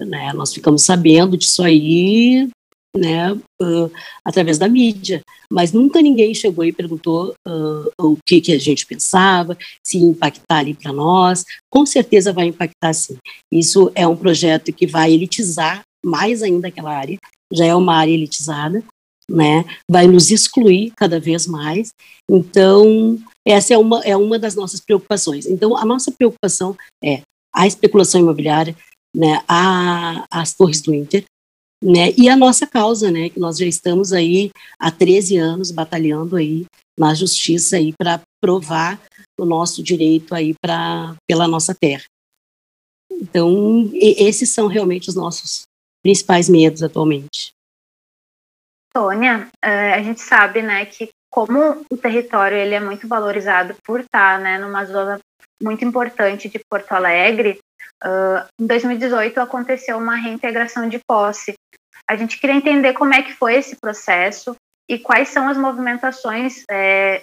né? 0.00 0.32
nós 0.32 0.52
ficamos 0.52 0.82
sabendo 0.82 1.36
disso 1.36 1.62
aí 1.62 2.48
né, 2.96 3.32
uh, 3.32 3.90
através 4.24 4.58
da 4.58 4.68
mídia, 4.68 5.20
mas 5.50 5.72
nunca 5.72 6.00
ninguém 6.00 6.34
chegou 6.34 6.64
e 6.64 6.72
perguntou 6.72 7.34
uh, 7.46 7.90
o 8.00 8.16
que, 8.26 8.40
que 8.40 8.52
a 8.52 8.58
gente 8.58 8.86
pensava, 8.86 9.56
se 9.84 9.98
impactar 9.98 10.58
ali 10.58 10.74
para 10.74 10.92
nós. 10.92 11.44
Com 11.70 11.84
certeza 11.84 12.32
vai 12.32 12.46
impactar 12.46 12.94
sim. 12.94 13.16
Isso 13.52 13.92
é 13.94 14.06
um 14.06 14.16
projeto 14.16 14.72
que 14.72 14.86
vai 14.86 15.12
elitizar 15.12 15.82
mais 16.04 16.42
ainda 16.42 16.68
aquela 16.68 16.96
área, 16.96 17.18
já 17.52 17.66
é 17.66 17.74
uma 17.74 17.94
área 17.94 18.12
elitizada, 18.12 18.82
né? 19.30 19.64
Vai 19.90 20.06
nos 20.06 20.30
excluir 20.30 20.92
cada 20.96 21.18
vez 21.18 21.46
mais. 21.46 21.92
Então, 22.30 23.18
essa 23.46 23.74
é 23.74 23.78
uma, 23.78 24.00
é 24.04 24.16
uma 24.16 24.38
das 24.38 24.54
nossas 24.54 24.80
preocupações. 24.80 25.46
Então, 25.46 25.76
a 25.76 25.84
nossa 25.84 26.12
preocupação 26.12 26.76
é 27.02 27.22
a 27.54 27.66
especulação 27.66 28.20
imobiliária, 28.20 28.76
né, 29.14 29.42
a, 29.48 30.26
as 30.30 30.54
torres 30.54 30.82
do 30.82 30.94
Inter, 30.94 31.24
né? 31.82 32.12
E 32.16 32.28
a 32.28 32.36
nossa 32.36 32.66
causa, 32.66 33.10
né, 33.10 33.30
que 33.30 33.40
nós 33.40 33.56
já 33.58 33.66
estamos 33.66 34.12
aí 34.12 34.50
há 34.78 34.90
13 34.90 35.36
anos 35.36 35.70
batalhando 35.70 36.36
aí 36.36 36.66
na 36.98 37.14
justiça 37.14 37.76
aí 37.76 37.92
para 37.92 38.20
provar 38.42 39.00
o 39.38 39.44
nosso 39.44 39.82
direito 39.82 40.34
aí 40.34 40.54
para 40.62 41.14
pela 41.28 41.46
nossa 41.46 41.74
terra. 41.74 42.04
Então, 43.10 43.90
esses 43.94 44.50
são 44.50 44.66
realmente 44.66 45.08
os 45.08 45.14
nossos 45.14 45.62
principais 46.02 46.48
medos 46.48 46.82
atualmente. 46.82 47.55
Sônia, 48.96 49.48
é, 49.62 49.92
a 49.92 50.02
gente 50.02 50.22
sabe, 50.22 50.62
né, 50.62 50.86
que 50.86 51.10
como 51.30 51.84
o 51.90 51.96
território 51.98 52.56
ele 52.56 52.74
é 52.74 52.80
muito 52.80 53.06
valorizado 53.06 53.76
por 53.84 54.00
estar, 54.00 54.40
né, 54.40 54.58
numa 54.58 54.86
zona 54.86 55.18
muito 55.62 55.84
importante 55.84 56.48
de 56.48 56.58
Porto 56.70 56.92
Alegre, 56.92 57.58
Uh, 58.04 58.44
em 58.60 58.66
2018 58.66 59.40
aconteceu 59.40 59.96
uma 59.96 60.16
reintegração 60.16 60.88
de 60.88 61.00
posse. 61.08 61.54
A 62.08 62.14
gente 62.14 62.38
queria 62.38 62.54
entender 62.54 62.92
como 62.92 63.14
é 63.14 63.22
que 63.22 63.32
foi 63.32 63.54
esse 63.54 63.76
processo 63.76 64.54
e 64.88 64.98
quais 64.98 65.30
são 65.30 65.48
as 65.48 65.56
movimentações 65.56 66.62
é, 66.70 67.22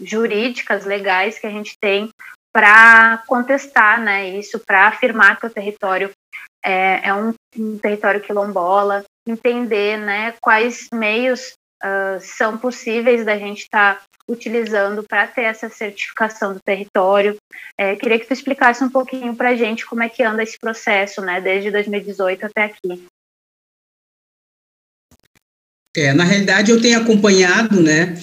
jurídicas, 0.00 0.84
legais 0.84 1.38
que 1.38 1.46
a 1.46 1.50
gente 1.50 1.76
tem 1.80 2.10
para 2.52 3.22
contestar 3.26 4.00
né, 4.00 4.28
isso, 4.28 4.60
para 4.66 4.88
afirmar 4.88 5.38
que 5.38 5.46
o 5.46 5.50
território 5.50 6.10
é, 6.64 7.08
é 7.08 7.14
um, 7.14 7.34
um, 7.58 7.78
território 7.78 8.20
quilombola, 8.20 9.04
entender 9.26 9.98
né, 9.98 10.34
quais 10.40 10.88
meios 10.92 11.54
uh, 11.82 12.20
são 12.20 12.56
possíveis 12.58 13.24
da 13.24 13.36
gente 13.36 13.62
estar 13.62 13.96
tá 13.96 14.02
utilizando 14.28 15.02
para 15.02 15.26
ter 15.26 15.42
essa 15.42 15.68
certificação 15.68 16.54
do 16.54 16.60
território. 16.64 17.36
É, 17.76 17.96
queria 17.96 18.18
que 18.18 18.26
tu 18.26 18.32
explicasse 18.32 18.82
um 18.82 18.90
pouquinho 18.90 19.34
para 19.34 19.50
a 19.50 19.56
gente 19.56 19.84
como 19.84 20.02
é 20.02 20.08
que 20.08 20.22
anda 20.22 20.42
esse 20.42 20.58
processo, 20.58 21.20
né, 21.20 21.40
desde 21.40 21.70
2018 21.70 22.46
até 22.46 22.64
aqui. 22.64 23.04
É, 25.94 26.14
na 26.14 26.24
realidade, 26.24 26.70
eu 26.70 26.80
tenho 26.80 26.98
acompanhado, 26.98 27.82
né, 27.82 28.14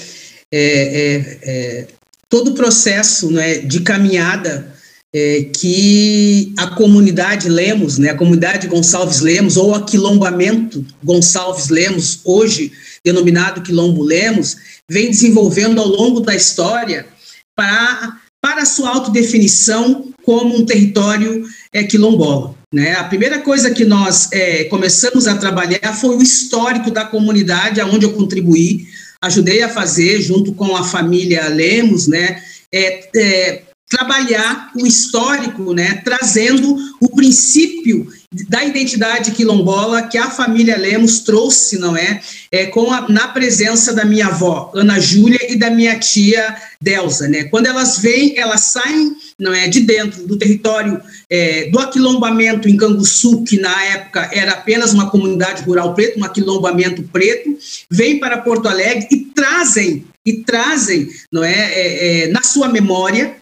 é, 0.51 0.61
é, 0.61 1.39
é 1.43 1.87
todo 2.27 2.51
o 2.51 2.55
processo, 2.55 3.31
né, 3.31 3.59
de 3.59 3.83
caminhada 3.83 4.78
é, 5.13 5.43
que 5.55 6.53
a 6.57 6.67
comunidade 6.67 7.49
Lemos, 7.49 7.97
né, 7.97 8.09
a 8.11 8.17
comunidade 8.17 8.67
Gonçalves 8.67 9.21
Lemos, 9.21 9.57
ou 9.57 9.73
aquilombamento 9.73 10.85
Gonçalves 11.03 11.69
Lemos, 11.69 12.19
hoje 12.23 12.71
denominado 13.03 13.61
Quilombo 13.61 14.03
Lemos, 14.03 14.57
vem 14.89 15.09
desenvolvendo 15.09 15.79
ao 15.79 15.87
longo 15.87 16.19
da 16.19 16.35
história 16.35 17.07
para, 17.55 18.17
para 18.41 18.63
a 18.63 18.65
sua 18.65 18.89
autodefinição 18.89 20.13
como 20.23 20.55
um 20.55 20.65
território 20.65 21.43
é, 21.73 21.83
quilombola. 21.83 22.55
Né? 22.73 22.93
A 22.93 23.03
primeira 23.03 23.39
coisa 23.39 23.71
que 23.71 23.83
nós 23.83 24.29
é, 24.31 24.65
começamos 24.65 25.27
a 25.27 25.37
trabalhar 25.37 25.93
foi 25.99 26.15
o 26.15 26.21
histórico 26.21 26.91
da 26.91 27.03
comunidade, 27.03 27.81
aonde 27.81 28.05
eu 28.05 28.13
contribuí, 28.13 28.85
ajudei 29.21 29.63
a 29.63 29.69
fazer, 29.69 30.21
junto 30.21 30.53
com 30.53 30.75
a 30.75 30.83
família 30.83 31.47
Lemos, 31.49 32.07
né? 32.07 32.41
É, 32.71 33.09
é, 33.15 33.63
trabalhar 33.89 34.71
o 34.75 34.85
histórico, 34.85 35.73
né, 35.73 36.01
trazendo 36.05 36.77
o 37.01 37.09
princípio 37.09 38.07
da 38.47 38.63
identidade 38.63 39.31
quilombola 39.31 40.03
que 40.03 40.15
a 40.15 40.29
família 40.29 40.77
Lemos 40.77 41.21
trouxe, 41.21 41.79
não 41.79 41.97
é, 41.97 42.21
é 42.51 42.67
com 42.67 42.93
a, 42.93 43.09
na 43.09 43.27
presença 43.29 43.91
da 43.91 44.05
minha 44.05 44.27
avó 44.27 44.71
Ana 44.75 44.99
Júlia 44.99 45.39
e 45.51 45.57
da 45.57 45.71
minha 45.71 45.97
tia 45.97 46.55
Delza, 46.79 47.27
né? 47.27 47.45
Quando 47.45 47.65
elas 47.65 47.97
vêm, 47.97 48.37
elas 48.37 48.65
saem, 48.65 49.15
não 49.39 49.51
é, 49.51 49.67
de 49.67 49.79
dentro 49.79 50.27
do 50.27 50.37
território 50.37 51.01
é, 51.27 51.71
do 51.71 51.79
aquilombamento 51.79 52.69
em 52.69 52.77
Canguçu, 52.77 53.43
que 53.43 53.59
na 53.59 53.83
época 53.85 54.29
era 54.31 54.51
apenas 54.51 54.93
uma 54.93 55.09
comunidade 55.09 55.63
rural 55.63 55.95
preta, 55.95 56.19
um 56.19 56.23
aquilombamento 56.23 57.01
preto, 57.11 57.57
vêm 57.89 58.19
para 58.19 58.37
Porto 58.37 58.67
Alegre 58.67 59.07
e 59.11 59.17
trazem 59.17 60.05
e 60.23 60.43
trazem, 60.43 61.09
não 61.31 61.43
é, 61.43 61.73
é, 61.73 62.23
é 62.25 62.27
na 62.27 62.43
sua 62.43 62.67
memória 62.67 63.39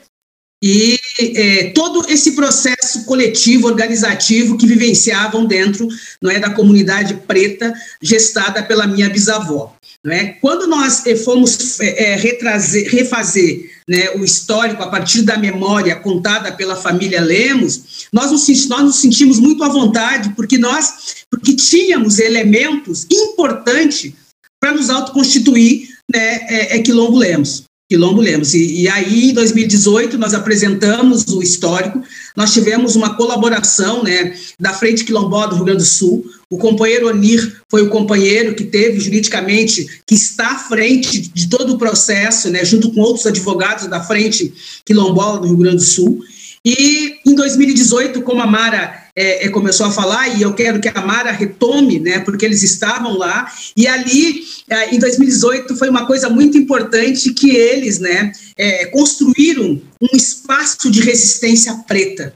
e 0.62 0.98
é, 1.20 1.70
todo 1.70 2.10
esse 2.10 2.32
processo 2.32 3.06
coletivo, 3.06 3.68
organizativo 3.68 4.58
que 4.58 4.66
vivenciavam 4.66 5.46
dentro 5.46 5.88
não 6.22 6.32
é, 6.32 6.40
da 6.40 6.50
comunidade 6.50 7.14
preta 7.28 7.74
gestada 8.02 8.64
pela 8.64 8.88
minha 8.88 9.10
bisavó. 9.10 9.76
Não 10.04 10.14
é? 10.14 10.26
Quando 10.42 10.68
nós 10.68 11.06
é, 11.06 11.16
fomos 11.16 11.80
é, 11.80 12.12
é, 12.12 12.16
retrazer, 12.16 12.90
refazer 12.90 13.70
né, 13.88 14.12
o 14.12 14.24
histórico 14.24 14.82
a 14.82 14.88
partir 14.88 15.22
da 15.22 15.38
memória 15.38 15.96
contada 15.96 16.52
pela 16.52 16.76
família 16.76 17.22
Lemos, 17.22 18.08
nós 18.12 18.32
nos, 18.32 18.68
nós 18.68 18.84
nos 18.84 18.96
sentimos 18.98 19.40
muito 19.40 19.64
à 19.64 19.70
vontade 19.70 20.34
porque 20.36 20.58
nós 20.58 21.18
porque 21.30 21.56
tínhamos 21.56 22.20
elementos 22.20 23.06
importantes 23.12 24.14
para 24.60 24.72
nos 24.74 24.90
autoconstituir 24.90 25.90
né, 26.12 26.36
é, 26.48 26.78
é 26.78 26.80
Quilombo 26.82 27.18
Lemos. 27.18 27.67
Quilombo 27.90 28.22
Lemos. 28.22 28.54
E, 28.54 28.82
e, 28.82 28.90
aí, 28.90 29.30
em 29.30 29.34
2018, 29.34 30.18
nós 30.18 30.34
apresentamos 30.34 31.26
o 31.28 31.42
histórico, 31.42 32.02
nós 32.36 32.54
tivemos 32.54 32.96
uma 32.96 33.16
colaboração 33.16 34.04
né, 34.04 34.36
da 34.60 34.74
Frente 34.74 35.06
Quilombola 35.06 35.48
do 35.48 35.56
Rio 35.56 35.66
Grande 35.66 35.84
do 35.84 35.90
Sul. 35.90 36.26
O 36.50 36.58
companheiro 36.58 37.08
Onir 37.08 37.62
foi 37.70 37.82
o 37.82 37.90
companheiro 37.90 38.56
que 38.56 38.66
teve 38.66 39.00
juridicamente, 39.00 40.02
que 40.06 40.16
está 40.16 40.52
à 40.52 40.60
frente 40.60 41.30
de 41.34 41.50
todo 41.50 41.74
o 41.74 41.78
processo, 41.78 42.50
né, 42.50 42.66
junto 42.66 42.92
com 42.92 43.02
outros 43.02 43.26
advogados 43.26 43.88
da 43.88 44.04
Frente 44.04 44.54
Quilombola 44.86 45.40
do 45.40 45.48
Rio 45.48 45.58
Grande 45.58 45.78
do 45.78 45.84
Sul. 45.84 46.24
E 46.66 47.16
em 47.26 47.34
2018, 47.34 48.22
como 48.22 48.42
a 48.42 48.48
Mara 48.48 48.97
é, 49.18 49.48
é, 49.48 49.50
começou 49.50 49.88
a 49.88 49.92
falar, 49.92 50.28
e 50.38 50.44
eu 50.44 50.54
quero 50.54 50.80
que 50.80 50.88
a 50.88 51.02
Mara 51.02 51.32
retome, 51.32 52.00
né, 52.00 52.20
porque 52.20 52.46
eles 52.46 52.62
estavam 52.62 53.18
lá, 53.18 53.52
e 53.76 53.88
ali, 53.88 54.44
é, 54.70 54.94
em 54.94 55.00
2018, 55.00 55.76
foi 55.76 55.90
uma 55.90 56.06
coisa 56.06 56.30
muito 56.30 56.56
importante 56.56 57.34
que 57.34 57.50
eles 57.50 57.98
né, 57.98 58.32
é, 58.56 58.86
construíram 58.86 59.82
um 60.00 60.16
espaço 60.16 60.92
de 60.92 61.02
resistência 61.02 61.74
preta, 61.88 62.36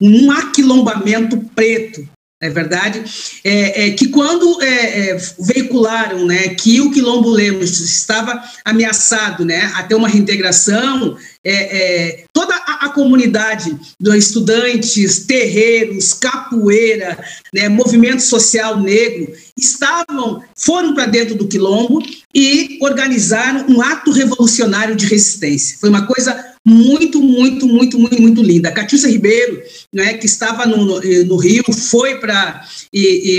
um 0.00 0.30
aquilombamento 0.30 1.36
preto, 1.54 2.08
é 2.38 2.50
verdade, 2.50 3.02
é, 3.42 3.86
é, 3.86 3.90
que 3.92 4.08
quando 4.08 4.60
é, 4.60 5.10
é, 5.10 5.18
veicularam 5.38 6.26
né, 6.26 6.50
que 6.50 6.82
o 6.82 6.90
Quilombo 6.90 7.30
Lemos 7.30 7.80
estava 7.80 8.42
ameaçado 8.62 9.42
né, 9.42 9.72
a 9.74 9.82
ter 9.82 9.94
uma 9.94 10.06
reintegração, 10.06 11.16
é, 11.42 11.52
é, 11.52 12.24
toda 12.34 12.54
a, 12.54 12.86
a, 12.86 12.88
comunidade 12.90 13.74
dos 13.98 14.14
estudantes, 14.16 15.20
terreiros, 15.20 16.12
capoeira, 16.12 17.18
né, 17.54 17.70
movimento 17.70 18.20
social 18.20 18.78
negro, 18.80 19.32
estavam, 19.56 20.44
foram 20.54 20.94
para 20.94 21.06
dentro 21.06 21.36
do 21.36 21.48
Quilombo 21.48 22.02
e 22.34 22.78
organizaram 22.82 23.64
um 23.66 23.80
ato 23.80 24.10
revolucionário 24.10 24.94
de 24.94 25.06
resistência. 25.06 25.78
Foi 25.80 25.88
uma 25.88 26.06
coisa 26.06 26.55
muito, 26.66 27.22
muito, 27.22 27.68
muito, 27.68 27.96
muito, 27.96 28.20
muito 28.20 28.42
linda. 28.42 28.72
Catiúcia 28.72 29.08
Ribeiro, 29.08 29.62
né, 29.94 30.14
que 30.14 30.26
estava 30.26 30.66
no, 30.66 30.84
no, 30.84 31.00
no 31.24 31.36
Rio, 31.36 31.62
foi 31.72 32.18
para 32.18 32.66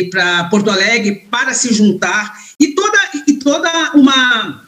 para 0.10 0.46
Porto 0.46 0.70
Alegre 0.70 1.28
para 1.30 1.54
se 1.54 1.74
juntar 1.74 2.38
e 2.58 2.68
toda 2.68 2.98
e 3.28 3.34
toda 3.34 3.92
uma 3.96 4.64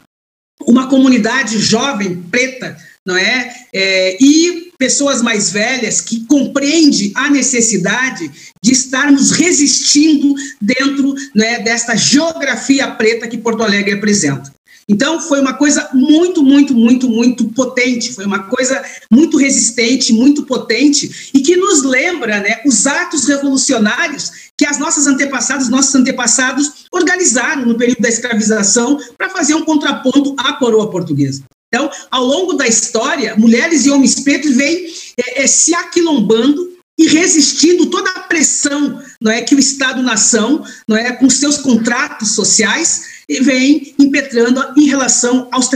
uma 0.66 0.88
comunidade 0.88 1.58
jovem 1.58 2.22
preta, 2.30 2.76
não 3.06 3.16
é? 3.16 3.50
é 3.72 4.18
e 4.20 4.70
pessoas 4.78 5.22
mais 5.22 5.50
velhas 5.50 6.02
que 6.02 6.26
compreende 6.26 7.12
a 7.14 7.30
necessidade 7.30 8.30
de 8.62 8.72
estarmos 8.72 9.30
resistindo 9.30 10.34
dentro 10.60 11.14
né, 11.34 11.60
desta 11.60 11.96
geografia 11.96 12.90
preta 12.90 13.26
que 13.26 13.38
Porto 13.38 13.62
Alegre 13.62 13.94
apresenta. 13.94 14.52
Então, 14.90 15.20
foi 15.20 15.40
uma 15.40 15.52
coisa 15.52 15.88
muito, 15.94 16.42
muito, 16.42 16.74
muito, 16.74 17.08
muito 17.08 17.44
potente, 17.50 18.12
foi 18.12 18.24
uma 18.24 18.40
coisa 18.40 18.82
muito 19.08 19.36
resistente, 19.36 20.12
muito 20.12 20.42
potente, 20.42 21.30
e 21.32 21.38
que 21.40 21.56
nos 21.56 21.84
lembra 21.84 22.40
né, 22.40 22.60
os 22.66 22.88
atos 22.88 23.24
revolucionários 23.26 24.50
que 24.58 24.66
as 24.66 24.80
nossas 24.80 25.06
antepassadas, 25.06 25.68
nossos 25.68 25.94
antepassados 25.94 26.86
organizaram 26.92 27.66
no 27.66 27.78
período 27.78 28.00
da 28.00 28.08
escravização 28.08 28.98
para 29.16 29.30
fazer 29.30 29.54
um 29.54 29.64
contraponto 29.64 30.34
à 30.36 30.54
coroa 30.54 30.90
portuguesa. 30.90 31.44
Então, 31.72 31.88
ao 32.10 32.24
longo 32.24 32.54
da 32.54 32.66
história, 32.66 33.36
mulheres 33.36 33.86
e 33.86 33.90
homens 33.90 34.18
pretos 34.18 34.56
vêm 34.56 34.88
é, 35.16 35.44
é, 35.44 35.46
se 35.46 35.72
aquilombando 35.72 36.68
e 36.98 37.06
resistindo 37.06 37.86
toda 37.86 38.10
a 38.10 38.20
pressão 38.24 39.00
não 39.22 39.30
é, 39.30 39.40
que 39.40 39.54
o 39.54 39.58
Estado-nação, 39.58 40.64
não 40.88 40.96
é, 40.96 41.12
com 41.12 41.30
seus 41.30 41.58
contratos 41.58 42.32
sociais, 42.32 43.04
vem 43.38 43.94
impetrando 43.96 44.60
em 44.76 44.86
relação 44.86 45.46
aos, 45.52 45.70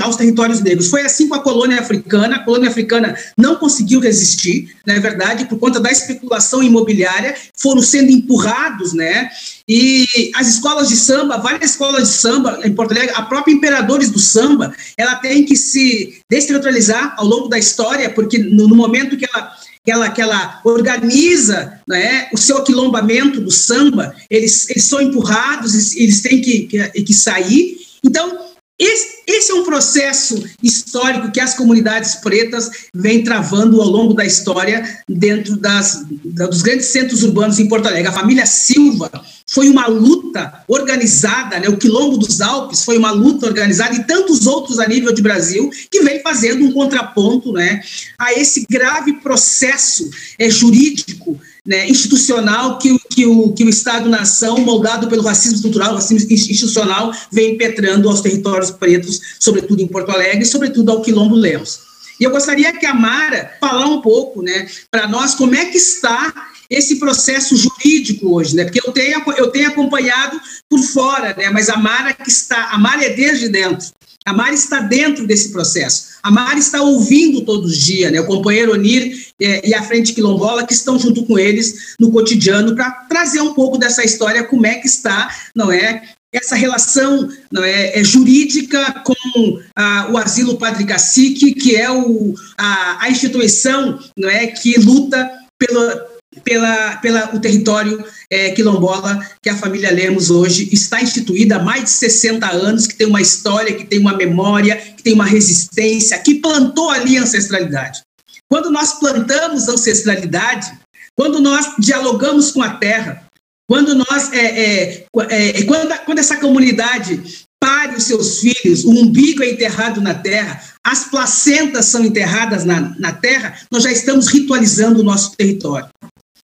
aos, 0.00 0.16
territórios 0.16 0.60
negros. 0.60 0.88
Foi 0.88 1.02
assim 1.02 1.28
com 1.28 1.34
a 1.34 1.42
colônia 1.42 1.80
africana. 1.80 2.36
A 2.36 2.44
colônia 2.44 2.68
africana 2.68 3.16
não 3.36 3.56
conseguiu 3.56 3.98
resistir, 3.98 4.76
na 4.86 4.94
é 4.94 5.00
verdade, 5.00 5.46
por 5.46 5.58
conta 5.58 5.80
da 5.80 5.90
especulação 5.90 6.62
imobiliária, 6.62 7.34
foram 7.56 7.82
sendo 7.82 8.12
empurrados, 8.12 8.92
né? 8.92 9.28
E 9.68 10.30
as 10.34 10.48
escolas 10.48 10.88
de 10.88 10.96
samba, 10.96 11.38
várias 11.38 11.72
escolas 11.72 12.08
de 12.08 12.14
samba 12.14 12.60
em 12.64 12.72
Porto 12.72 12.92
Alegre, 12.92 13.14
a 13.16 13.22
própria 13.22 13.52
Imperadores 13.52 14.10
do 14.10 14.18
Samba, 14.18 14.74
ela 14.96 15.16
tem 15.16 15.44
que 15.44 15.56
se 15.56 16.20
descentralizar 16.28 17.14
ao 17.16 17.26
longo 17.26 17.48
da 17.48 17.58
história, 17.58 18.10
porque 18.10 18.38
no, 18.38 18.68
no 18.68 18.76
momento 18.76 19.16
que 19.16 19.24
ela 19.24 19.52
que 19.84 19.90
ela, 19.90 20.10
que 20.10 20.20
ela 20.20 20.60
organiza 20.64 21.80
né, 21.88 22.28
o 22.32 22.38
seu 22.38 22.58
aquilombamento 22.58 23.40
do 23.40 23.50
samba, 23.50 24.14
eles, 24.28 24.68
eles 24.68 24.84
são 24.84 25.00
empurrados, 25.00 25.96
eles 25.96 26.20
têm 26.20 26.40
que, 26.40 26.66
que, 26.66 27.02
que 27.02 27.14
sair. 27.14 27.78
Então, 28.04 28.49
esse, 28.80 29.18
esse, 29.26 29.52
é 29.52 29.54
um 29.54 29.64
processo 29.64 30.42
histórico 30.62 31.30
que 31.30 31.38
as 31.38 31.52
comunidades 31.52 32.14
pretas 32.14 32.70
vêm 32.94 33.22
travando 33.22 33.80
ao 33.82 33.86
longo 33.86 34.14
da 34.14 34.24
história 34.24 35.02
dentro 35.06 35.54
das, 35.58 36.06
dos 36.08 36.62
grandes 36.62 36.86
centros 36.86 37.22
urbanos 37.22 37.58
em 37.58 37.68
Porto 37.68 37.86
Alegre. 37.86 38.08
A 38.08 38.12
família 38.12 38.46
Silva 38.46 39.10
foi 39.46 39.68
uma 39.68 39.86
luta 39.86 40.64
organizada, 40.66 41.58
né? 41.60 41.68
o 41.68 41.76
Quilombo 41.76 42.16
dos 42.16 42.40
Alpes 42.40 42.82
foi 42.82 42.96
uma 42.96 43.10
luta 43.10 43.46
organizada 43.46 43.94
e 43.94 44.04
tantos 44.04 44.46
outros 44.46 44.78
a 44.78 44.88
nível 44.88 45.12
de 45.12 45.20
Brasil 45.20 45.70
que 45.90 46.00
vem 46.00 46.22
fazendo 46.22 46.64
um 46.64 46.72
contraponto 46.72 47.52
né, 47.52 47.82
a 48.18 48.32
esse 48.32 48.64
grave 48.70 49.14
processo 49.14 50.08
é, 50.38 50.48
jurídico 50.48 51.38
né, 51.64 51.88
institucional 51.88 52.78
que, 52.78 52.98
que, 53.10 53.26
o, 53.26 53.52
que 53.52 53.64
o 53.64 53.68
Estado-nação, 53.68 54.58
moldado 54.58 55.08
pelo 55.08 55.22
racismo 55.22 55.56
estrutural, 55.56 55.94
racismo 55.94 56.30
institucional, 56.30 57.12
vem 57.30 57.54
impetrando 57.54 58.08
aos 58.08 58.20
territórios 58.20 58.70
pretos, 58.70 59.20
sobretudo 59.38 59.82
em 59.82 59.86
Porto 59.86 60.10
Alegre 60.10 60.42
e 60.42 60.46
sobretudo 60.46 60.90
ao 60.90 61.02
Quilombo 61.02 61.34
Lemos. 61.34 61.80
E 62.18 62.24
eu 62.24 62.30
gostaria 62.30 62.72
que 62.72 62.84
a 62.84 62.92
Mara 62.94 63.56
falar 63.60 63.86
um 63.86 64.00
pouco, 64.00 64.42
né, 64.42 64.68
para 64.90 65.08
nós, 65.08 65.34
como 65.34 65.54
é 65.54 65.64
que 65.66 65.78
está 65.78 66.50
esse 66.68 67.00
processo 67.00 67.56
jurídico 67.56 68.32
hoje, 68.32 68.54
né? 68.54 68.64
Porque 68.64 68.80
eu 68.86 68.92
tenho, 68.92 69.20
eu 69.36 69.48
tenho 69.48 69.68
acompanhado 69.68 70.40
por 70.68 70.80
fora, 70.80 71.34
né? 71.36 71.50
Mas 71.50 71.68
a 71.68 71.76
Mara 71.76 72.14
que 72.14 72.30
está, 72.30 72.70
a 72.70 72.78
Mara 72.78 73.04
é 73.04 73.10
desde 73.10 73.48
dentro. 73.48 73.88
A 74.26 74.32
Mari 74.32 74.54
está 74.54 74.80
dentro 74.80 75.26
desse 75.26 75.50
processo. 75.50 76.10
A 76.22 76.30
Mari 76.30 76.60
está 76.60 76.82
ouvindo 76.82 77.40
todos 77.42 77.72
os 77.72 77.78
dias, 77.78 78.12
né? 78.12 78.20
O 78.20 78.26
companheiro 78.26 78.72
Onir 78.72 79.28
é, 79.40 79.68
e 79.68 79.74
a 79.74 79.82
Frente 79.82 80.12
Quilombola 80.12 80.66
que 80.66 80.74
estão 80.74 80.98
junto 80.98 81.24
com 81.24 81.38
eles 81.38 81.94
no 81.98 82.10
cotidiano 82.10 82.74
para 82.74 82.90
trazer 83.08 83.40
um 83.40 83.54
pouco 83.54 83.78
dessa 83.78 84.04
história, 84.04 84.44
como 84.44 84.66
é 84.66 84.74
que 84.74 84.86
está, 84.86 85.34
não 85.54 85.72
é? 85.72 86.02
Essa 86.32 86.54
relação 86.54 87.28
não 87.50 87.64
é, 87.64 87.98
é 87.98 88.04
jurídica 88.04 89.02
com 89.04 89.60
a, 89.74 90.10
o 90.12 90.18
Asilo 90.18 90.58
Padre 90.58 90.84
Cacique, 90.84 91.54
que 91.54 91.74
é 91.74 91.90
o, 91.90 92.34
a, 92.56 93.04
a 93.04 93.10
instituição 93.10 93.98
não 94.16 94.28
é, 94.28 94.46
que 94.46 94.78
luta 94.78 95.28
pelo, 95.58 96.09
pela, 96.44 96.96
pela 96.96 97.34
o 97.34 97.40
território 97.40 98.04
é, 98.30 98.50
quilombola 98.50 99.18
que 99.42 99.48
a 99.48 99.56
família 99.56 99.90
Lemos 99.90 100.30
hoje 100.30 100.68
está 100.72 101.02
instituída 101.02 101.56
há 101.56 101.62
mais 101.62 101.84
de 101.84 101.90
60 101.90 102.46
anos, 102.50 102.86
que 102.86 102.96
tem 102.96 103.06
uma 103.06 103.20
história, 103.20 103.74
que 103.74 103.84
tem 103.84 103.98
uma 103.98 104.16
memória, 104.16 104.76
que 104.76 105.02
tem 105.02 105.14
uma 105.14 105.26
resistência, 105.26 106.18
que 106.18 106.36
plantou 106.36 106.90
ali 106.90 107.18
a 107.18 107.22
ancestralidade. 107.22 108.02
Quando 108.48 108.70
nós 108.70 108.94
plantamos 108.94 109.68
ancestralidade, 109.68 110.72
quando 111.16 111.40
nós 111.40 111.74
dialogamos 111.78 112.50
com 112.50 112.62
a 112.62 112.70
terra, 112.70 113.24
quando 113.68 113.94
nós 113.94 114.32
é, 114.32 114.46
é, 114.46 115.06
é, 115.28 115.62
quando, 115.62 115.96
quando 116.04 116.18
essa 116.18 116.36
comunidade 116.38 117.46
pare 117.60 117.94
os 117.94 118.04
seus 118.04 118.40
filhos, 118.40 118.84
o 118.84 118.90
umbigo 118.90 119.42
é 119.42 119.50
enterrado 119.50 120.00
na 120.00 120.14
terra, 120.14 120.60
as 120.82 121.04
placentas 121.04 121.84
são 121.84 122.04
enterradas 122.04 122.64
na, 122.64 122.80
na 122.98 123.12
terra, 123.12 123.54
nós 123.70 123.82
já 123.82 123.92
estamos 123.92 124.28
ritualizando 124.28 125.00
o 125.00 125.04
nosso 125.04 125.36
território. 125.36 125.88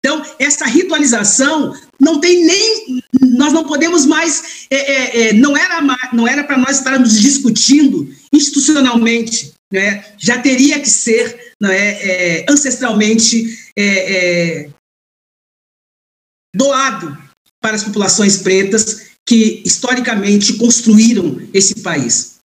Então, 0.05 0.21
essa 0.37 0.65
ritualização 0.65 1.73
não 1.99 2.19
tem 2.19 2.45
nem. 2.45 3.01
Nós 3.21 3.53
não 3.53 3.65
podemos 3.65 4.05
mais. 4.05 4.67
É, 4.69 4.75
é, 4.75 5.29
é 5.29 5.33
não 5.33 5.55
era, 5.55 5.81
não 6.11 6.27
era 6.27 6.43
para 6.43 6.57
nós 6.57 6.77
estarmos 6.77 7.19
discutindo 7.21 8.13
institucionalmente. 8.33 9.53
Né? 9.71 10.05
Já 10.17 10.39
teria 10.39 10.79
que 10.79 10.89
ser 10.89 11.53
não 11.59 11.71
é, 11.71 12.41
é 12.41 12.45
ancestralmente 12.49 13.57
é, 13.77 13.85
é, 14.65 14.69
doado 16.53 17.17
para 17.61 17.75
as 17.75 17.83
populações 17.83 18.37
pretas 18.37 19.13
que 19.25 19.63
historicamente 19.65 20.57
construíram 20.57 21.47
esse 21.53 21.81
país. 21.81 22.39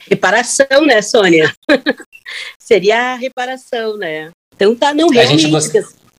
Reparação, 0.00 0.84
né, 0.86 1.00
Sônia? 1.00 1.54
seria 2.60 3.14
a 3.14 3.16
reparação, 3.16 3.96
né? 3.96 4.30
Então 4.54 4.76
tá, 4.76 4.92
não 4.92 5.08
realmente, 5.08 5.48
gost... 5.48 5.72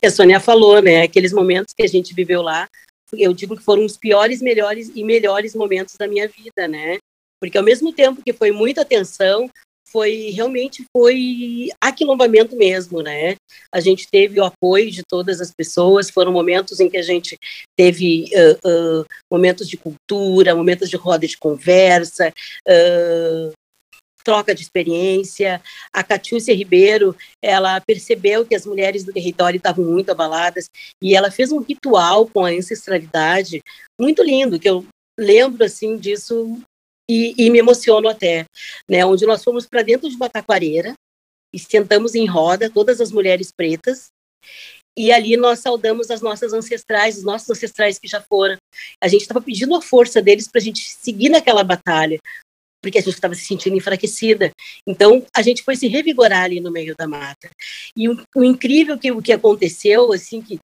a 0.08 0.12
Sônia 0.12 0.40
falou, 0.40 0.82
né? 0.82 1.04
Aqueles 1.04 1.34
momentos 1.34 1.74
que 1.74 1.84
a 1.84 1.88
gente 1.88 2.14
viveu 2.14 2.42
lá, 2.42 2.68
eu 3.14 3.34
digo 3.34 3.56
que 3.56 3.64
foram 3.64 3.86
os 3.86 3.98
piores, 3.98 4.42
melhores 4.42 4.92
e 4.96 5.04
melhores 5.04 5.54
momentos 5.56 5.96
da 5.96 6.08
minha 6.08 6.28
vida, 6.28 6.68
né? 6.68 6.98
Porque 7.40 7.58
ao 7.58 7.64
mesmo 7.64 7.92
tempo 7.92 8.22
que 8.24 8.34
foi 8.34 8.52
muita 8.52 8.86
tensão, 8.86 9.50
foi 9.92 10.32
realmente 10.34 10.86
foi 10.96 11.70
aquilombamento 11.82 12.56
mesmo, 12.56 13.02
né? 13.02 13.36
A 13.72 13.80
gente 13.80 14.08
teve 14.10 14.40
o 14.40 14.46
apoio 14.46 14.90
de 14.90 15.04
todas 15.04 15.42
as 15.42 15.52
pessoas, 15.52 16.10
foram 16.10 16.32
momentos 16.32 16.80
em 16.80 16.90
que 16.90 16.98
a 16.98 17.02
gente 17.02 17.38
teve 17.78 18.26
uh, 18.34 19.02
uh, 19.02 19.06
momentos 19.30 19.68
de 19.68 19.78
cultura, 19.78 20.56
momentos 20.56 20.90
de 20.90 20.96
roda 20.96 21.28
de 21.28 21.38
conversa, 21.38 22.32
uh, 22.68 23.52
troca 24.23 24.53
de 24.53 24.62
experiência. 24.62 25.62
A 25.93 26.03
Catiúcia 26.03 26.55
Ribeiro, 26.55 27.15
ela 27.41 27.79
percebeu 27.81 28.45
que 28.45 28.55
as 28.55 28.65
mulheres 28.65 29.03
do 29.03 29.13
território 29.13 29.57
estavam 29.57 29.86
muito 29.86 30.12
abaladas 30.12 30.69
e 31.01 31.15
ela 31.15 31.31
fez 31.31 31.51
um 31.51 31.60
ritual 31.60 32.27
com 32.27 32.45
a 32.45 32.49
ancestralidade 32.49 33.62
muito 33.99 34.23
lindo, 34.23 34.60
que 34.60 34.69
eu 34.69 34.86
lembro 35.19 35.63
assim 35.63 35.97
disso 35.97 36.60
e, 37.10 37.34
e 37.38 37.49
me 37.49 37.60
emociono 37.60 38.07
até, 38.07 38.45
né? 38.89 39.05
Onde 39.05 39.25
nós 39.25 39.43
fomos 39.43 39.67
para 39.67 39.81
dentro 39.81 40.10
de 40.10 40.15
uma 40.15 40.29
taquareira 40.29 40.93
e 41.53 41.60
sentamos 41.60 42.15
em 42.15 42.25
roda, 42.25 42.69
todas 42.69 43.01
as 43.01 43.12
mulheres 43.12 43.51
pretas, 43.51 44.10
e 44.97 45.12
ali 45.12 45.38
nós 45.38 45.60
saudamos 45.60 46.12
as 46.12 46.21
nossas 46.21 46.53
ancestrais, 46.53 47.17
os 47.17 47.23
nossos 47.23 47.49
ancestrais 47.49 47.97
que 47.97 48.07
já 48.07 48.21
foram. 48.21 48.57
A 49.01 49.07
gente 49.07 49.21
estava 49.21 49.41
pedindo 49.41 49.75
a 49.75 49.81
força 49.81 50.21
deles 50.21 50.47
para 50.47 50.60
a 50.60 50.63
gente 50.63 50.81
seguir 50.81 51.29
naquela 51.29 51.63
batalha, 51.63 52.19
porque 52.82 52.98
a 52.98 53.02
gente 53.02 53.13
estava 53.13 53.36
se 53.36 53.46
sentindo 53.46 53.76
enfraquecida. 53.76 54.52
Então, 54.88 55.26
a 55.36 55.41
gente 55.41 55.63
foi 55.63 55.76
se 55.76 55.88
revigorar 55.88 56.44
ali 56.44 56.60
no 56.60 56.72
meio 56.72 56.96
da 56.98 57.08
mata. 57.08 57.50
E 57.96 58.10
o, 58.10 58.22
o 58.36 58.44
incrível 58.44 58.98
que 58.98 59.12
o 59.12 59.22
que 59.22 59.32
aconteceu, 59.32 60.12
assim, 60.12 60.41
que 60.41 60.60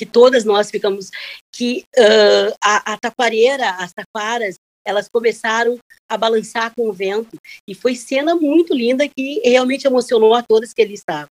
que 0.00 0.06
todas 0.06 0.46
nós 0.46 0.70
ficamos, 0.70 1.10
que 1.54 1.84
uh, 1.98 2.56
a, 2.64 2.94
a 2.94 2.96
taquareira, 2.96 3.68
as 3.72 3.92
taquaras, 3.92 4.56
elas 4.82 5.10
começaram 5.12 5.78
a 6.08 6.16
balançar 6.16 6.72
com 6.74 6.88
o 6.88 6.92
vento 6.92 7.36
e 7.68 7.74
foi 7.74 7.94
cena 7.94 8.34
muito 8.34 8.74
linda 8.74 9.06
que 9.06 9.42
realmente 9.44 9.86
emocionou 9.86 10.34
a 10.34 10.42
todas 10.42 10.72
que 10.72 10.80
ali 10.80 10.94
estavam. 10.94 11.28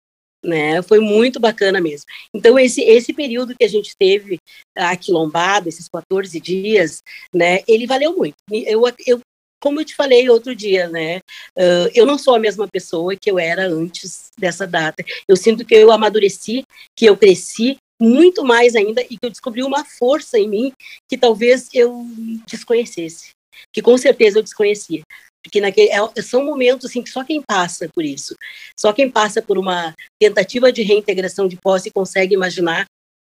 Né, 0.44 0.82
foi 0.82 0.98
muito 0.98 1.38
bacana 1.38 1.80
mesmo. 1.80 2.04
Então, 2.34 2.58
esse, 2.58 2.82
esse 2.82 3.12
período 3.12 3.54
que 3.56 3.64
a 3.64 3.68
gente 3.68 3.94
teve 3.96 4.38
aquilombado, 4.76 5.68
esses 5.68 5.86
14 5.88 6.40
dias, 6.40 7.00
né, 7.32 7.60
ele 7.68 7.86
valeu 7.86 8.16
muito. 8.16 8.34
Eu, 8.50 8.82
eu, 9.06 9.20
como 9.62 9.80
eu 9.80 9.84
te 9.84 9.94
falei 9.94 10.28
outro 10.28 10.56
dia, 10.56 10.88
né, 10.88 11.18
uh, 11.56 11.88
eu 11.94 12.04
não 12.04 12.18
sou 12.18 12.34
a 12.34 12.38
mesma 12.38 12.66
pessoa 12.66 13.14
que 13.14 13.30
eu 13.30 13.38
era 13.38 13.68
antes 13.68 14.30
dessa 14.36 14.66
data. 14.66 15.04
Eu 15.28 15.36
sinto 15.36 15.64
que 15.64 15.74
eu 15.74 15.92
amadureci, 15.92 16.64
que 16.98 17.06
eu 17.06 17.16
cresci 17.16 17.76
muito 18.00 18.44
mais 18.44 18.74
ainda 18.74 19.00
e 19.02 19.16
que 19.16 19.22
eu 19.22 19.30
descobri 19.30 19.62
uma 19.62 19.84
força 19.84 20.36
em 20.36 20.48
mim 20.48 20.72
que 21.08 21.16
talvez 21.16 21.68
eu 21.72 22.04
desconhecesse, 22.50 23.30
que 23.72 23.80
com 23.80 23.96
certeza 23.96 24.40
eu 24.40 24.42
desconhecia. 24.42 25.02
Porque 25.44 25.60
naquele, 25.60 25.90
é, 25.90 26.22
são 26.22 26.44
momentos 26.44 26.86
assim 26.86 27.02
que 27.02 27.10
só 27.10 27.22
quem 27.22 27.40
passa 27.40 27.88
por 27.94 28.04
isso, 28.04 28.34
só 28.78 28.92
quem 28.92 29.08
passa 29.08 29.40
por 29.40 29.56
uma 29.58 29.94
tentativa 30.20 30.72
de 30.72 30.82
reintegração 30.82 31.46
de 31.46 31.56
posse 31.56 31.90
consegue 31.90 32.34
imaginar 32.34 32.84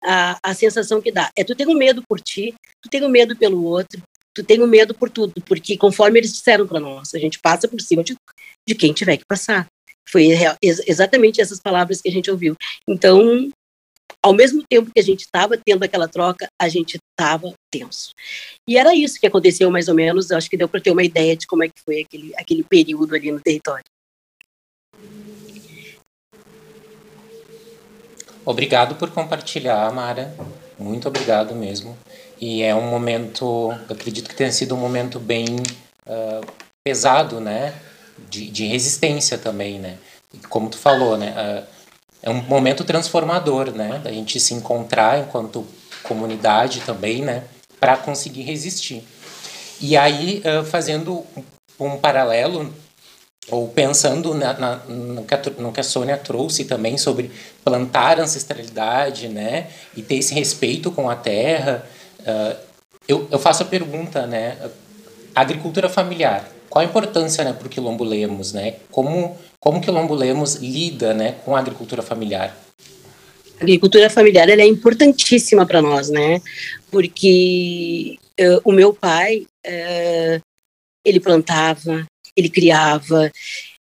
a, 0.03 0.37
a 0.43 0.53
sensação 0.53 1.01
que 1.01 1.11
dá. 1.11 1.29
É 1.37 1.43
tu 1.43 1.55
tem 1.55 1.67
um 1.67 1.73
medo 1.73 2.03
por 2.07 2.19
ti, 2.19 2.53
tu 2.81 2.89
tem 2.89 3.03
um 3.03 3.09
medo 3.09 3.35
pelo 3.35 3.63
outro, 3.63 4.01
tu 4.37 4.43
tem 4.43 4.59
medo 4.67 4.93
por 4.93 5.09
tudo, 5.09 5.33
porque 5.41 5.75
conforme 5.75 6.19
eles 6.19 6.31
disseram 6.31 6.67
para 6.67 6.79
nós, 6.79 7.15
a 7.15 7.17
gente 7.17 7.39
passa 7.39 7.67
por 7.67 7.81
cima 7.81 8.03
de, 8.03 8.15
de 8.67 8.75
quem 8.75 8.93
tiver 8.93 9.17
que 9.17 9.25
passar. 9.25 9.65
Foi 10.07 10.29
exatamente 10.61 11.41
essas 11.41 11.59
palavras 11.59 12.01
que 12.01 12.07
a 12.07 12.11
gente 12.11 12.29
ouviu. 12.29 12.55
Então, 12.87 13.49
ao 14.23 14.33
mesmo 14.33 14.63
tempo 14.69 14.91
que 14.93 14.99
a 14.99 15.03
gente 15.03 15.21
estava 15.21 15.57
tendo 15.57 15.83
aquela 15.83 16.07
troca, 16.07 16.47
a 16.61 16.69
gente 16.69 16.99
estava 17.11 17.51
tenso. 17.71 18.11
E 18.69 18.77
era 18.77 18.93
isso 18.93 19.19
que 19.19 19.25
aconteceu 19.25 19.71
mais 19.71 19.87
ou 19.87 19.95
menos, 19.95 20.31
acho 20.31 20.49
que 20.49 20.55
deu 20.55 20.69
para 20.69 20.81
ter 20.81 20.91
uma 20.91 21.03
ideia 21.03 21.35
de 21.35 21.47
como 21.47 21.63
é 21.63 21.67
que 21.67 21.81
foi 21.83 22.01
aquele, 22.01 22.31
aquele 22.37 22.63
período 22.63 23.15
ali 23.15 23.31
no 23.31 23.41
território. 23.41 23.85
Obrigado 28.45 28.95
por 28.95 29.09
compartilhar, 29.09 29.91
Mara. 29.91 30.33
Muito 30.77 31.07
obrigado 31.07 31.55
mesmo. 31.55 31.97
E 32.39 32.61
é 32.61 32.73
um 32.75 32.89
momento, 32.89 33.71
acredito 33.89 34.29
que 34.29 34.35
tenha 34.35 34.51
sido 34.51 34.75
um 34.75 34.77
momento 34.77 35.19
bem 35.19 35.45
uh, 36.05 36.45
pesado, 36.83 37.39
né? 37.39 37.73
De, 38.29 38.49
de, 38.49 38.65
resistência 38.65 39.37
também, 39.37 39.79
né? 39.79 39.97
Como 40.49 40.69
tu 40.69 40.77
falou, 40.77 41.17
né? 41.17 41.33
Uh, 41.33 41.77
é 42.23 42.29
um 42.29 42.41
momento 42.43 42.83
transformador, 42.83 43.71
né? 43.71 43.99
Da 44.03 44.11
gente 44.11 44.39
se 44.39 44.53
encontrar 44.53 45.19
enquanto 45.19 45.65
comunidade 46.03 46.81
também, 46.81 47.21
né? 47.21 47.43
Para 47.79 47.97
conseguir 47.97 48.43
resistir. 48.43 49.03
E 49.79 49.95
aí, 49.95 50.41
fazendo 50.65 51.23
um 51.79 51.97
paralelo, 51.97 52.73
ou 53.49 53.67
pensando 53.67 54.33
na, 54.33 54.53
na, 54.53 54.75
no, 54.87 55.23
que 55.23 55.33
a, 55.33 55.41
no 55.57 55.71
que 55.71 55.79
a 55.79 55.83
Sônia 55.83 56.17
trouxe 56.17 56.65
também 56.65 56.97
sobre 56.97 57.31
plantar 57.63 58.19
ancestralidade, 58.19 59.29
né? 59.29 59.67
E 59.95 60.01
ter 60.01 60.15
esse 60.15 60.33
respeito 60.33 60.91
com 60.91 61.09
a 61.09 61.15
terra, 61.15 61.87
eu, 63.07 63.27
eu 63.31 63.39
faço 63.39 63.63
a 63.63 63.65
pergunta, 63.65 64.25
né? 64.27 64.57
agricultura 65.35 65.87
familiar, 65.87 66.49
qual 66.69 66.83
a 66.83 66.87
importância 66.87 67.43
né, 67.43 67.53
para 67.53 67.67
o 67.67 67.69
Quilombo 67.69 68.03
Lemos, 68.03 68.53
né? 68.53 68.75
Como 68.91 69.37
como 69.59 69.81
o 69.85 69.91
Lombo 69.91 70.13
Lemos 70.13 70.55
lida 70.55 71.13
né, 71.13 71.33
com 71.43 71.55
a 71.55 71.59
agricultura 71.59 72.01
familiar? 72.01 72.55
A 73.59 73.63
agricultura 73.63 74.09
familiar 74.09 74.47
é 74.49 74.65
importantíssima 74.65 75.65
para 75.65 75.81
nós, 75.81 76.09
né? 76.09 76.39
Porque 76.91 78.17
uh, 78.39 78.61
o 78.63 78.71
meu 78.71 78.93
pai, 78.93 79.47
uh, 79.65 80.41
ele 81.03 81.19
plantava, 81.19 82.05
ele 82.35 82.49
criava, 82.49 83.31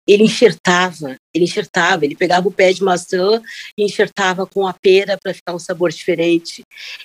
ele 0.09 0.23
enxertava, 0.23 1.15
ele 1.31 1.43
enxertava, 1.43 2.03
ele 2.03 2.15
pegava 2.15 2.47
o 2.47 2.51
pé 2.51 2.73
de 2.73 2.83
maçã 2.83 3.39
e 3.77 3.83
enxertava 3.83 4.47
com 4.47 4.65
a 4.65 4.73
pera 4.73 5.15
para 5.21 5.35
ficar 5.35 5.53
um 5.53 5.59
sabor 5.59 5.91
diferente. 5.91 6.63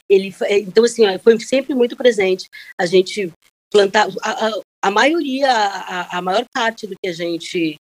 Ele, 0.08 0.34
então 0.50 0.84
assim, 0.84 1.02
foi 1.18 1.38
sempre 1.40 1.74
muito 1.74 1.96
presente. 1.96 2.48
A 2.80 2.86
gente 2.86 3.30
plantava, 3.70 4.10
a, 4.22 4.46
a, 4.46 4.60
a 4.84 4.90
maioria, 4.90 5.52
a, 5.52 6.18
a, 6.18 6.22
maior 6.22 6.46
parte 6.54 6.86
do 6.86 6.94
que 7.02 7.10
a 7.10 7.12
gente 7.12 7.76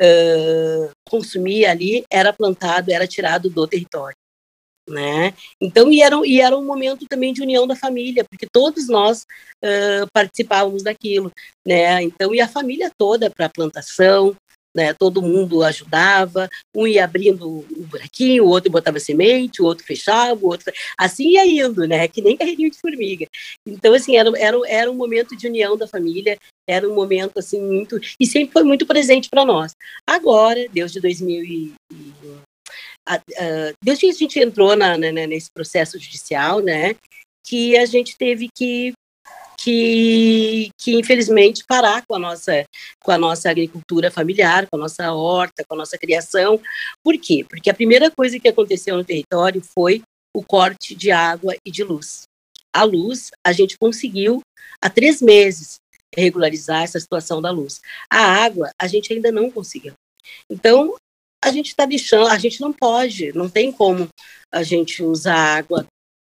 uh, 0.00 0.90
consumia 1.08 1.72
ali 1.72 2.04
era 2.08 2.32
plantado, 2.32 2.92
era 2.92 3.06
tirado 3.06 3.50
do 3.50 3.66
território. 3.66 4.16
Né? 4.88 5.34
Então, 5.60 5.92
e 5.92 6.00
era, 6.00 6.16
e 6.24 6.40
era 6.40 6.56
um 6.56 6.64
momento 6.64 7.04
também 7.06 7.32
de 7.32 7.42
união 7.42 7.66
da 7.66 7.76
família, 7.76 8.24
porque 8.24 8.46
todos 8.50 8.88
nós 8.88 9.26
uh, 9.62 10.06
participávamos 10.14 10.82
daquilo, 10.82 11.30
né? 11.66 12.02
Então, 12.02 12.34
e 12.34 12.40
a 12.40 12.48
família 12.48 12.90
toda 12.96 13.28
para 13.28 13.46
a 13.46 13.50
plantação, 13.50 14.34
né? 14.78 14.94
Todo 14.94 15.20
mundo 15.20 15.64
ajudava, 15.64 16.48
um 16.74 16.86
ia 16.86 17.04
abrindo 17.04 17.48
um 17.48 17.82
buraquinho, 17.82 18.44
o 18.44 18.48
outro 18.48 18.70
botava 18.70 19.00
semente, 19.00 19.60
o 19.60 19.64
outro 19.64 19.84
fechava, 19.84 20.40
o 20.40 20.48
outro 20.48 20.72
assim 20.96 21.32
ia 21.32 21.44
indo, 21.44 21.86
né? 21.86 22.06
Que 22.06 22.22
nem 22.22 22.36
carreirinho 22.36 22.70
de 22.70 22.78
formiga. 22.78 23.26
Então 23.66 23.92
assim 23.92 24.16
era, 24.16 24.30
era, 24.38 24.56
era 24.68 24.90
um 24.90 24.94
momento 24.94 25.36
de 25.36 25.48
união 25.48 25.76
da 25.76 25.88
família, 25.88 26.38
era 26.68 26.88
um 26.88 26.94
momento 26.94 27.38
assim 27.38 27.60
muito 27.60 27.98
e 28.20 28.26
sempre 28.26 28.52
foi 28.52 28.62
muito 28.62 28.86
presente 28.86 29.28
para 29.28 29.44
nós. 29.44 29.74
Agora, 30.06 30.64
desde 30.72 31.00
2000 31.00 31.44
e, 31.44 31.74
desde 33.82 34.06
que 34.06 34.10
a 34.10 34.14
gente 34.14 34.38
entrou 34.38 34.76
na, 34.76 34.96
na, 34.96 35.10
nesse 35.10 35.50
processo 35.50 35.98
judicial, 35.98 36.60
né? 36.60 36.94
Que 37.44 37.76
a 37.76 37.84
gente 37.84 38.16
teve 38.16 38.48
que 38.54 38.92
que, 39.68 40.70
que 40.78 40.94
infelizmente 40.94 41.62
parar 41.68 42.02
com 42.06 42.14
a 42.14 42.18
nossa 42.18 42.64
com 43.02 43.10
a 43.10 43.18
nossa 43.18 43.50
agricultura 43.50 44.10
familiar, 44.10 44.66
com 44.66 44.78
a 44.78 44.80
nossa 44.80 45.12
horta, 45.12 45.62
com 45.68 45.74
a 45.74 45.78
nossa 45.78 45.98
criação. 45.98 46.58
Por 47.04 47.18
quê? 47.18 47.44
Porque 47.46 47.68
a 47.68 47.74
primeira 47.74 48.10
coisa 48.10 48.40
que 48.40 48.48
aconteceu 48.48 48.96
no 48.96 49.04
território 49.04 49.62
foi 49.74 50.02
o 50.34 50.42
corte 50.42 50.94
de 50.94 51.10
água 51.10 51.54
e 51.66 51.70
de 51.70 51.84
luz. 51.84 52.22
A 52.74 52.82
luz, 52.82 53.30
a 53.44 53.52
gente 53.52 53.76
conseguiu 53.78 54.40
há 54.80 54.88
três 54.88 55.20
meses 55.20 55.76
regularizar 56.16 56.84
essa 56.84 56.98
situação 56.98 57.42
da 57.42 57.50
luz. 57.50 57.80
A 58.10 58.20
água, 58.20 58.70
a 58.80 58.86
gente 58.86 59.12
ainda 59.12 59.30
não 59.30 59.50
conseguiu. 59.50 59.92
Então, 60.50 60.94
a 61.44 61.52
gente 61.52 61.68
está 61.68 61.84
deixando, 61.84 62.28
a 62.28 62.38
gente 62.38 62.60
não 62.60 62.72
pode, 62.72 63.32
não 63.32 63.50
tem 63.50 63.70
como 63.70 64.08
a 64.50 64.62
gente 64.62 65.02
usar 65.02 65.36
a 65.36 65.56
água 65.56 65.86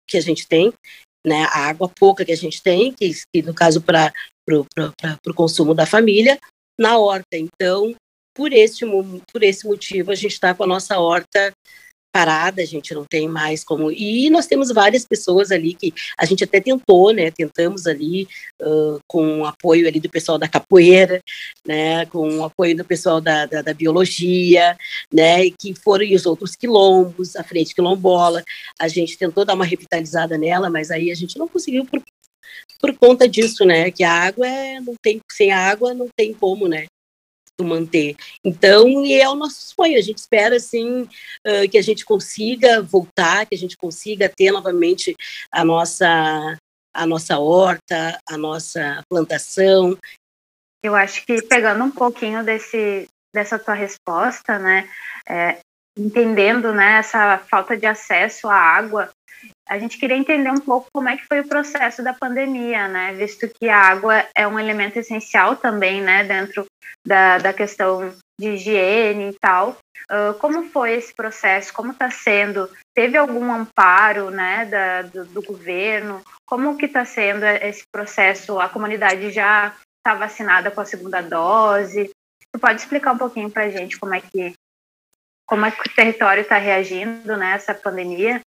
que 0.08 0.16
a 0.16 0.20
gente 0.20 0.48
tem 0.48 0.72
né, 1.26 1.44
a 1.44 1.68
água 1.68 1.88
pouca 1.88 2.24
que 2.24 2.32
a 2.32 2.36
gente 2.36 2.62
tem, 2.62 2.92
que, 2.92 3.12
que 3.32 3.42
no 3.42 3.54
caso 3.54 3.80
para 3.80 4.12
o 5.26 5.34
consumo 5.34 5.74
da 5.74 5.86
família, 5.86 6.38
na 6.78 6.98
horta. 6.98 7.36
Então, 7.36 7.94
por 8.34 8.52
esse, 8.52 8.84
por 9.32 9.42
esse 9.42 9.66
motivo, 9.66 10.10
a 10.10 10.14
gente 10.14 10.32
está 10.32 10.54
com 10.54 10.64
a 10.64 10.66
nossa 10.66 10.98
horta 10.98 11.52
parada, 12.12 12.62
a 12.62 12.64
gente 12.64 12.92
não 12.94 13.04
tem 13.04 13.28
mais 13.28 13.62
como. 13.64 13.90
E 13.90 14.28
nós 14.30 14.46
temos 14.46 14.70
várias 14.72 15.04
pessoas 15.04 15.50
ali 15.50 15.74
que 15.74 15.92
a 16.18 16.24
gente 16.24 16.44
até 16.44 16.60
tentou, 16.60 17.12
né? 17.12 17.30
Tentamos 17.30 17.86
ali 17.86 18.26
uh, 18.60 19.00
com 19.06 19.40
o 19.40 19.44
apoio 19.46 19.86
ali 19.86 20.00
do 20.00 20.10
pessoal 20.10 20.38
da 20.38 20.48
capoeira, 20.48 21.22
né? 21.66 22.06
Com 22.06 22.38
o 22.38 22.44
apoio 22.44 22.76
do 22.76 22.84
pessoal 22.84 23.20
da, 23.20 23.46
da, 23.46 23.62
da 23.62 23.74
biologia, 23.74 24.76
né? 25.12 25.46
E 25.46 25.50
que 25.50 25.74
foram 25.74 26.04
e 26.04 26.14
os 26.14 26.26
outros 26.26 26.56
quilombos, 26.56 27.36
a 27.36 27.44
frente 27.44 27.74
quilombola. 27.74 28.42
A 28.78 28.88
gente 28.88 29.16
tentou 29.16 29.44
dar 29.44 29.54
uma 29.54 29.64
revitalizada 29.64 30.36
nela, 30.36 30.68
mas 30.70 30.90
aí 30.90 31.10
a 31.10 31.14
gente 31.14 31.38
não 31.38 31.48
conseguiu 31.48 31.84
por, 31.86 32.02
por 32.80 32.96
conta 32.96 33.28
disso, 33.28 33.64
né? 33.64 33.90
Que 33.90 34.04
a 34.04 34.12
água 34.12 34.46
é, 34.46 34.80
não 34.80 34.94
tem 35.00 35.20
sem 35.30 35.52
água 35.52 35.94
não 35.94 36.08
tem 36.16 36.34
como, 36.34 36.66
né? 36.68 36.86
Manter. 37.64 38.16
Então, 38.44 38.88
e 39.04 39.14
é 39.14 39.28
o 39.28 39.34
nosso 39.34 39.74
sonho. 39.74 39.98
A 39.98 40.02
gente 40.02 40.18
espera, 40.18 40.56
assim, 40.56 41.08
que 41.70 41.78
a 41.78 41.82
gente 41.82 42.04
consiga 42.04 42.82
voltar, 42.82 43.46
que 43.46 43.54
a 43.54 43.58
gente 43.58 43.76
consiga 43.76 44.28
ter 44.28 44.50
novamente 44.50 45.16
a 45.50 45.64
nossa, 45.64 46.56
a 46.94 47.06
nossa 47.06 47.38
horta, 47.38 48.18
a 48.28 48.36
nossa 48.36 49.02
plantação. 49.08 49.96
Eu 50.82 50.94
acho 50.94 51.24
que 51.26 51.42
pegando 51.42 51.84
um 51.84 51.90
pouquinho 51.90 52.42
desse, 52.42 53.06
dessa 53.34 53.58
tua 53.58 53.74
resposta, 53.74 54.58
né, 54.58 54.88
é, 55.28 55.58
entendendo, 55.96 56.72
né, 56.72 56.98
essa 56.98 57.38
falta 57.38 57.76
de 57.76 57.86
acesso 57.86 58.48
à 58.48 58.54
água, 58.54 59.10
a 59.70 59.78
gente 59.78 59.98
queria 59.98 60.16
entender 60.16 60.50
um 60.50 60.58
pouco 60.58 60.88
como 60.92 61.08
é 61.08 61.16
que 61.16 61.24
foi 61.26 61.38
o 61.40 61.48
processo 61.48 62.02
da 62.02 62.12
pandemia, 62.12 62.88
né? 62.88 63.12
Visto 63.12 63.48
que 63.48 63.68
a 63.68 63.78
água 63.78 64.26
é 64.34 64.44
um 64.44 64.58
elemento 64.58 64.98
essencial 64.98 65.54
também, 65.54 66.02
né? 66.02 66.24
Dentro 66.24 66.66
da, 67.06 67.38
da 67.38 67.52
questão 67.52 68.12
de 68.40 68.48
higiene 68.48 69.30
e 69.30 69.36
tal. 69.38 69.76
Uh, 70.10 70.34
como 70.40 70.68
foi 70.70 70.94
esse 70.94 71.14
processo? 71.14 71.72
Como 71.72 71.92
está 71.92 72.10
sendo? 72.10 72.68
Teve 72.96 73.16
algum 73.16 73.52
amparo, 73.52 74.28
né? 74.28 74.66
Da, 74.66 75.02
do, 75.02 75.24
do 75.26 75.42
governo? 75.42 76.20
Como 76.44 76.76
que 76.76 76.86
está 76.86 77.04
sendo 77.04 77.44
esse 77.44 77.84
processo? 77.92 78.58
A 78.58 78.68
comunidade 78.68 79.30
já 79.30 79.72
está 79.98 80.16
vacinada 80.18 80.72
com 80.72 80.80
a 80.80 80.84
segunda 80.84 81.20
dose? 81.20 82.10
Tu 82.52 82.58
pode 82.58 82.80
explicar 82.80 83.12
um 83.12 83.18
pouquinho 83.18 83.48
para 83.48 83.66
a 83.66 83.70
gente 83.70 84.00
como 84.00 84.16
é 84.16 84.20
que 84.20 84.52
como 85.46 85.66
é 85.66 85.70
que 85.70 85.80
o 85.80 85.94
território 85.94 86.42
está 86.42 86.58
reagindo 86.58 87.36
nessa 87.36 87.72
né, 87.72 87.78
pandemia? 87.78 88.40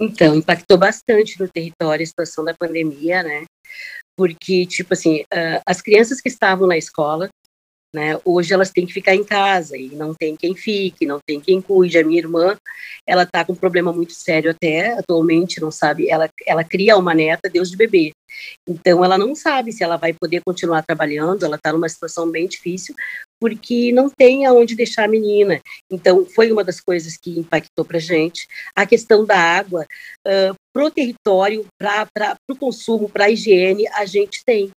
Então, 0.00 0.34
impactou 0.34 0.76
bastante 0.76 1.38
no 1.40 1.48
território 1.48 2.02
a 2.02 2.06
situação 2.06 2.44
da 2.44 2.54
pandemia, 2.54 3.22
né? 3.22 3.44
Porque, 4.16 4.66
tipo 4.66 4.94
assim, 4.94 5.22
uh, 5.22 5.60
as 5.66 5.80
crianças 5.80 6.20
que 6.20 6.28
estavam 6.28 6.66
na 6.66 6.76
escola, 6.76 7.28
né, 7.94 8.18
hoje 8.24 8.52
elas 8.52 8.70
têm 8.70 8.84
que 8.84 8.92
ficar 8.92 9.14
em 9.14 9.22
casa 9.22 9.76
e 9.76 9.94
não 9.94 10.12
tem 10.12 10.34
quem 10.34 10.56
fique, 10.56 11.06
não 11.06 11.20
tem 11.24 11.40
quem 11.40 11.62
cuide. 11.62 11.96
A 11.96 12.04
minha 12.04 12.18
irmã, 12.18 12.56
ela 13.06 13.22
está 13.22 13.44
com 13.44 13.52
um 13.52 13.56
problema 13.56 13.92
muito 13.92 14.12
sério 14.12 14.50
até 14.50 14.98
atualmente, 14.98 15.60
não 15.60 15.70
sabe, 15.70 16.10
ela, 16.10 16.28
ela 16.44 16.64
cria 16.64 16.96
uma 16.96 17.14
neta, 17.14 17.48
Deus 17.48 17.70
de 17.70 17.76
bebê. 17.76 18.10
Então, 18.68 19.04
ela 19.04 19.16
não 19.16 19.32
sabe 19.36 19.70
se 19.70 19.84
ela 19.84 19.96
vai 19.96 20.12
poder 20.12 20.42
continuar 20.44 20.82
trabalhando, 20.82 21.44
ela 21.44 21.54
está 21.54 21.72
numa 21.72 21.88
situação 21.88 22.28
bem 22.28 22.48
difícil, 22.48 22.96
porque 23.40 23.92
não 23.92 24.08
tem 24.08 24.46
aonde 24.46 24.74
deixar 24.74 25.04
a 25.04 25.08
menina. 25.08 25.60
Então, 25.90 26.24
foi 26.26 26.50
uma 26.50 26.64
das 26.64 26.80
coisas 26.80 27.16
que 27.16 27.38
impactou 27.38 27.84
para 27.84 27.98
gente. 27.98 28.46
A 28.74 28.86
questão 28.86 29.24
da 29.24 29.38
água, 29.38 29.86
uh, 30.26 30.54
para 30.72 30.84
o 30.84 30.90
território, 30.90 31.66
para 31.78 32.36
o 32.50 32.56
consumo, 32.56 33.08
para 33.08 33.26
a 33.26 33.30
higiene, 33.30 33.86
a 33.88 34.04
gente 34.04 34.42
tem. 34.44 34.70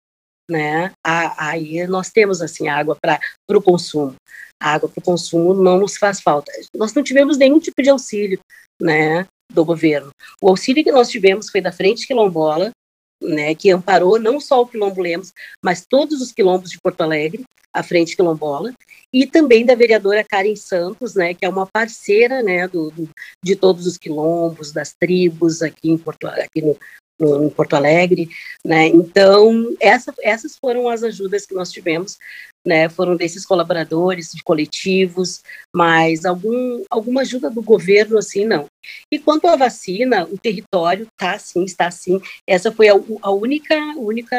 Né? 0.49 0.91
Aí 1.03 1.87
nós 1.87 2.11
temos 2.11 2.41
assim 2.41 2.67
água 2.67 2.95
para 3.01 3.19
o 3.49 3.61
consumo. 3.61 4.15
A 4.61 4.73
água 4.73 4.89
para 4.89 4.99
o 4.99 5.03
consumo 5.03 5.53
não 5.53 5.79
nos 5.79 5.97
faz 5.97 6.21
falta. 6.21 6.51
Nós 6.75 6.93
não 6.93 7.03
tivemos 7.03 7.37
nenhum 7.37 7.59
tipo 7.59 7.81
de 7.81 7.89
auxílio 7.89 8.39
né, 8.79 9.25
do 9.51 9.65
governo. 9.65 10.09
O 10.41 10.49
auxílio 10.49 10.83
que 10.83 10.91
nós 10.91 11.09
tivemos 11.09 11.49
foi 11.49 11.61
da 11.61 11.71
Frente 11.71 12.05
Quilombola, 12.05 12.71
né, 13.21 13.55
que 13.55 13.69
amparou 13.69 14.19
não 14.19 14.39
só 14.39 14.61
o 14.61 14.67
Quilombo 14.67 15.01
Lemos, 15.01 15.33
mas 15.63 15.85
todos 15.85 16.21
os 16.21 16.31
quilombos 16.31 16.69
de 16.69 16.79
Porto 16.79 17.01
Alegre, 17.01 17.43
a 17.73 17.83
Frente 17.83 18.15
Quilombola, 18.15 18.73
e 19.11 19.27
também 19.27 19.65
da 19.65 19.75
vereadora 19.75 20.23
Karen 20.23 20.55
Santos, 20.55 21.15
né, 21.15 21.33
que 21.33 21.45
é 21.45 21.49
uma 21.49 21.65
parceira 21.65 22.41
né, 22.41 22.67
do, 22.67 22.89
do 22.91 23.09
de 23.43 23.55
todos 23.55 23.85
os 23.85 23.97
quilombos, 23.97 24.71
das 24.71 24.93
tribos 24.93 25.61
aqui 25.61 25.89
em 25.89 25.97
Porto, 25.97 26.27
aqui 26.27 26.61
no, 26.61 26.77
em 27.19 27.49
Porto 27.49 27.75
Alegre, 27.75 28.29
né? 28.63 28.87
Então 28.87 29.73
essa, 29.79 30.13
essas 30.21 30.57
foram 30.57 30.89
as 30.89 31.03
ajudas 31.03 31.45
que 31.45 31.55
nós 31.55 31.71
tivemos, 31.71 32.17
né? 32.65 32.89
Foram 32.89 33.15
desses 33.15 33.45
colaboradores, 33.45 34.31
de 34.33 34.43
coletivos, 34.43 35.41
mas 35.73 36.25
algum 36.25 36.83
alguma 36.89 37.21
ajuda 37.21 37.49
do 37.49 37.61
governo 37.61 38.17
assim 38.17 38.45
não. 38.45 38.65
E 39.11 39.17
quanto 39.17 39.47
à 39.47 39.55
vacina, 39.55 40.25
o 40.25 40.37
território 40.37 41.07
tá 41.17 41.39
sim, 41.39 41.63
está 41.63 41.89
sim. 41.89 42.19
Essa 42.47 42.71
foi 42.71 42.89
a, 42.89 42.93
a 43.21 43.31
única 43.31 43.75
única 43.97 44.35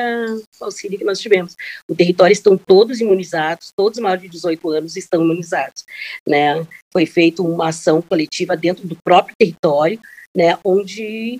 auxílio 0.61 0.99
que 0.99 1.05
nós 1.05 1.19
tivemos. 1.19 1.55
O 1.89 1.95
território 1.95 2.33
estão 2.33 2.59
todos 2.59 3.01
imunizados, 3.01 3.73
todos 3.77 3.99
maiores 3.99 4.23
de 4.23 4.29
18 4.29 4.71
anos 4.71 4.97
estão 4.97 5.23
imunizados, 5.23 5.85
né? 6.29 6.67
Foi 6.93 7.07
feita 7.07 7.43
uma 7.43 7.69
ação 7.69 8.03
coletiva 8.03 8.57
dentro 8.57 8.87
do 8.87 8.97
próprio 9.03 9.35
território, 9.39 9.99
né? 10.37 10.59
Onde 10.65 11.39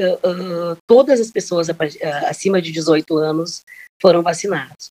uh, 0.00 0.76
todas 0.86 1.20
as 1.20 1.30
pessoas 1.30 1.68
acima 2.28 2.62
de 2.62 2.72
18 2.72 3.16
anos 3.16 3.62
foram 4.00 4.22
vacinadas. 4.22 4.90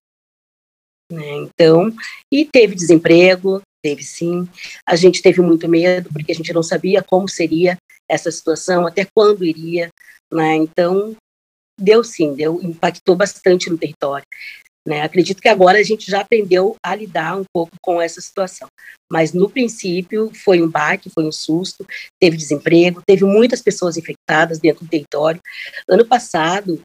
Né? 1.11 1.35
Então, 1.35 1.93
e 2.31 2.45
teve 2.45 2.75
desemprego, 2.75 3.61
teve 3.81 4.03
sim. 4.03 4.47
A 4.85 4.95
gente 4.95 5.21
teve 5.21 5.41
muito 5.41 5.67
medo, 5.67 6.09
porque 6.11 6.31
a 6.31 6.35
gente 6.35 6.53
não 6.53 6.63
sabia 6.63 7.01
como 7.01 7.27
seria 7.29 7.77
essa 8.09 8.31
situação, 8.31 8.85
até 8.85 9.05
quando 9.05 9.45
iria. 9.45 9.89
Né? 10.31 10.55
Então, 10.55 11.15
deu 11.79 12.03
sim, 12.03 12.33
deu, 12.33 12.61
impactou 12.61 13.15
bastante 13.15 13.69
no 13.69 13.77
território. 13.77 14.25
Né? 14.87 15.01
Acredito 15.01 15.41
que 15.41 15.49
agora 15.49 15.79
a 15.79 15.83
gente 15.83 16.09
já 16.09 16.21
aprendeu 16.21 16.77
a 16.81 16.95
lidar 16.95 17.35
um 17.37 17.43
pouco 17.53 17.73
com 17.81 18.01
essa 18.01 18.21
situação. 18.21 18.69
Mas 19.11 19.33
no 19.33 19.49
princípio 19.49 20.31
foi 20.33 20.61
um 20.61 20.69
baque, 20.69 21.09
foi 21.09 21.25
um 21.25 21.31
susto, 21.31 21.85
teve 22.17 22.37
desemprego, 22.37 23.03
teve 23.05 23.25
muitas 23.25 23.61
pessoas 23.61 23.97
infectadas 23.97 24.59
dentro 24.59 24.85
do 24.85 24.89
território. 24.89 25.41
Ano 25.89 26.05
passado, 26.05 26.79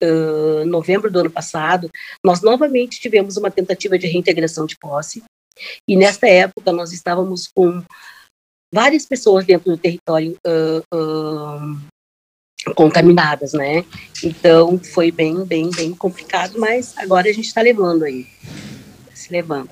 uh, 0.00 0.64
novembro 0.64 1.10
do 1.10 1.18
ano 1.18 1.30
passado, 1.30 1.90
nós 2.24 2.40
novamente 2.40 3.00
tivemos 3.00 3.36
uma 3.36 3.50
tentativa 3.50 3.98
de 3.98 4.06
reintegração 4.06 4.64
de 4.64 4.78
posse. 4.78 5.24
E 5.88 5.96
nesta 5.96 6.28
época 6.28 6.70
nós 6.70 6.92
estávamos 6.92 7.48
com 7.52 7.82
várias 8.72 9.04
pessoas 9.04 9.44
dentro 9.44 9.72
do 9.72 9.76
território 9.76 10.36
uh, 10.46 10.96
uh, 10.96 11.80
contaminadas, 12.74 13.52
né? 13.52 13.84
Então 14.22 14.78
foi 14.78 15.10
bem, 15.10 15.44
bem, 15.44 15.70
bem 15.70 15.94
complicado, 15.94 16.58
mas 16.58 16.96
agora 16.98 17.28
a 17.28 17.32
gente 17.32 17.46
está 17.46 17.60
levando 17.60 18.04
aí, 18.04 18.26
se 19.14 19.32
levando. 19.32 19.70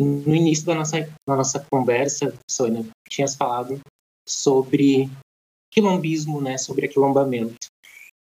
No 0.00 0.34
início 0.34 0.64
da 0.64 0.74
nossa, 0.74 1.00
da 1.26 1.36
nossa 1.36 1.66
conversa, 1.70 2.32
Sônia, 2.48 2.86
tinhas 3.08 3.34
falado 3.34 3.80
sobre 4.28 5.10
quilombismo, 5.72 6.40
né? 6.40 6.56
Sobre 6.56 6.86
aquilombamento. 6.86 7.66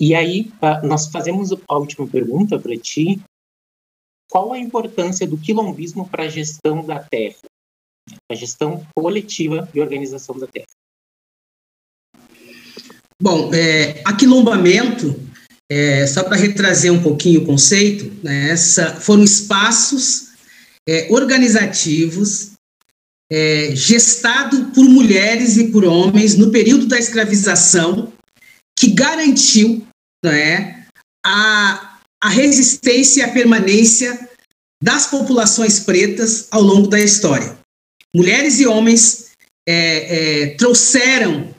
E 0.01 0.15
aí 0.15 0.51
nós 0.83 1.09
fazemos 1.09 1.53
a 1.53 1.77
última 1.77 2.09
pergunta 2.09 2.59
para 2.59 2.77
ti. 2.77 3.21
Qual 4.31 4.53
a 4.53 4.59
importância 4.59 5.27
do 5.27 5.37
quilombismo 5.37 6.09
para 6.09 6.25
a 6.25 6.29
gestão 6.29 6.85
da 6.85 7.03
terra, 7.03 7.37
a 8.31 8.35
gestão 8.35 8.87
coletiva 8.95 9.69
e 9.75 9.81
organização 9.81 10.39
da 10.39 10.47
terra? 10.47 10.69
Bom, 13.21 13.53
é, 13.53 14.01
aquilombamento, 14.05 15.21
é, 15.71 16.07
só 16.07 16.25
para 16.25 16.37
retrazer 16.37 16.93
um 16.93 17.03
pouquinho 17.03 17.43
o 17.43 17.47
conceito, 17.47 18.11
né, 18.25 18.51
essa, 18.51 18.97
foram 18.97 19.23
espaços 19.23 20.31
é, 20.89 21.07
organizativos 21.11 22.53
é, 23.31 23.73
gestado 23.77 24.71
por 24.75 24.85
mulheres 24.85 25.57
e 25.57 25.69
por 25.69 25.85
homens 25.85 26.35
no 26.35 26.51
período 26.51 26.87
da 26.87 26.99
escravização 26.99 28.13
que 28.77 28.91
garantiu 28.91 29.87
né, 30.25 30.87
a, 31.25 31.99
a 32.23 32.29
resistência 32.29 33.21
e 33.21 33.23
a 33.23 33.33
permanência 33.33 34.29
das 34.83 35.07
populações 35.07 35.79
pretas 35.79 36.49
ao 36.51 36.63
longo 36.63 36.89
da 36.89 36.99
história. 36.99 37.59
Mulheres 38.17 38.59
e 38.59 38.67
homens 38.67 39.31
é, 39.69 39.75
é, 40.43 40.47
trouxeram 40.57 41.55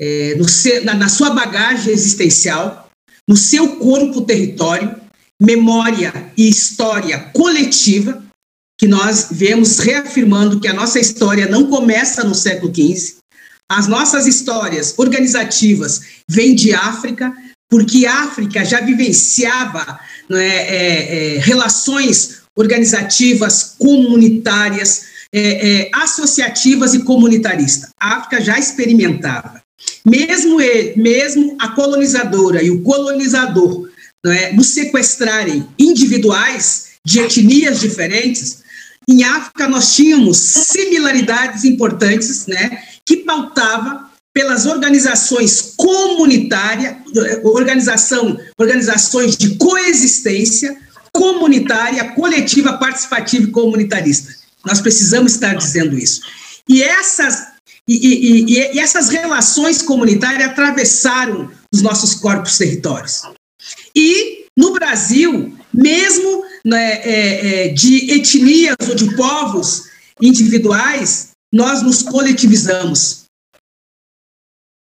é, 0.00 0.34
no 0.36 0.46
na, 0.84 0.94
na 0.94 1.08
sua 1.08 1.30
bagagem 1.30 1.92
existencial, 1.92 2.90
no 3.28 3.36
seu 3.36 3.76
corpo 3.76 4.22
território, 4.22 4.94
memória 5.40 6.32
e 6.36 6.48
história 6.48 7.18
coletiva, 7.34 8.24
que 8.78 8.86
nós 8.86 9.28
vemos 9.30 9.78
reafirmando 9.78 10.60
que 10.60 10.68
a 10.68 10.74
nossa 10.74 10.98
história 10.98 11.46
não 11.48 11.66
começa 11.66 12.22
no 12.22 12.34
século 12.34 12.72
XV. 12.74 13.16
As 13.68 13.88
nossas 13.88 14.26
histórias 14.26 14.94
organizativas 14.96 16.02
vêm 16.28 16.54
de 16.54 16.72
África, 16.72 17.34
porque 17.68 18.06
África 18.06 18.64
já 18.64 18.80
vivenciava 18.80 19.98
é, 20.30 20.36
é, 20.36 21.36
é, 21.36 21.38
relações 21.38 22.42
organizativas 22.56 23.74
comunitárias, 23.78 25.06
é, 25.32 25.80
é, 25.80 25.90
associativas 25.92 26.94
e 26.94 27.02
comunitaristas. 27.02 27.90
A 28.00 28.16
África 28.16 28.40
já 28.40 28.58
experimentava. 28.58 29.60
Mesmo 30.06 30.60
ele, 30.60 31.00
mesmo 31.00 31.56
a 31.58 31.70
colonizadora 31.70 32.62
e 32.62 32.70
o 32.70 32.82
colonizador 32.82 33.90
não 34.24 34.32
é, 34.32 34.52
nos 34.52 34.68
sequestrarem 34.68 35.66
individuais 35.78 36.86
de 37.04 37.20
etnias 37.20 37.80
diferentes, 37.80 38.62
em 39.08 39.24
África 39.24 39.68
nós 39.68 39.94
tínhamos 39.94 40.36
similaridades 40.38 41.64
importantes, 41.64 42.46
né, 42.46 42.82
que 43.04 43.18
pautava 43.18 44.10
pelas 44.32 44.66
organizações 44.66 45.72
comunitárias, 45.76 46.96
organização, 47.42 48.38
organizações 48.58 49.36
de 49.36 49.54
coexistência 49.56 50.76
comunitária, 51.10 52.12
coletiva, 52.12 52.74
participativa 52.74 53.44
e 53.44 53.50
comunitarista. 53.50 54.34
Nós 54.64 54.80
precisamos 54.80 55.32
estar 55.32 55.54
dizendo 55.54 55.98
isso. 55.98 56.20
E 56.68 56.82
essas, 56.82 57.46
e, 57.88 57.94
e, 57.94 58.74
e, 58.74 58.80
essas 58.80 59.08
relações 59.08 59.80
comunitárias 59.80 60.50
atravessaram 60.50 61.50
os 61.72 61.82
nossos 61.82 62.14
corpos 62.14 62.58
territórios. 62.58 63.22
E 63.94 64.46
no 64.56 64.72
Brasil, 64.72 65.56
mesmo 65.72 66.44
né, 66.64 66.94
é, 67.02 67.66
é, 67.66 67.68
de 67.68 68.10
etnias 68.10 68.76
ou 68.88 68.94
de 68.94 69.14
povos 69.14 69.84
individuais, 70.20 71.30
nós 71.52 71.82
nos 71.82 72.02
coletivizamos. 72.02 73.24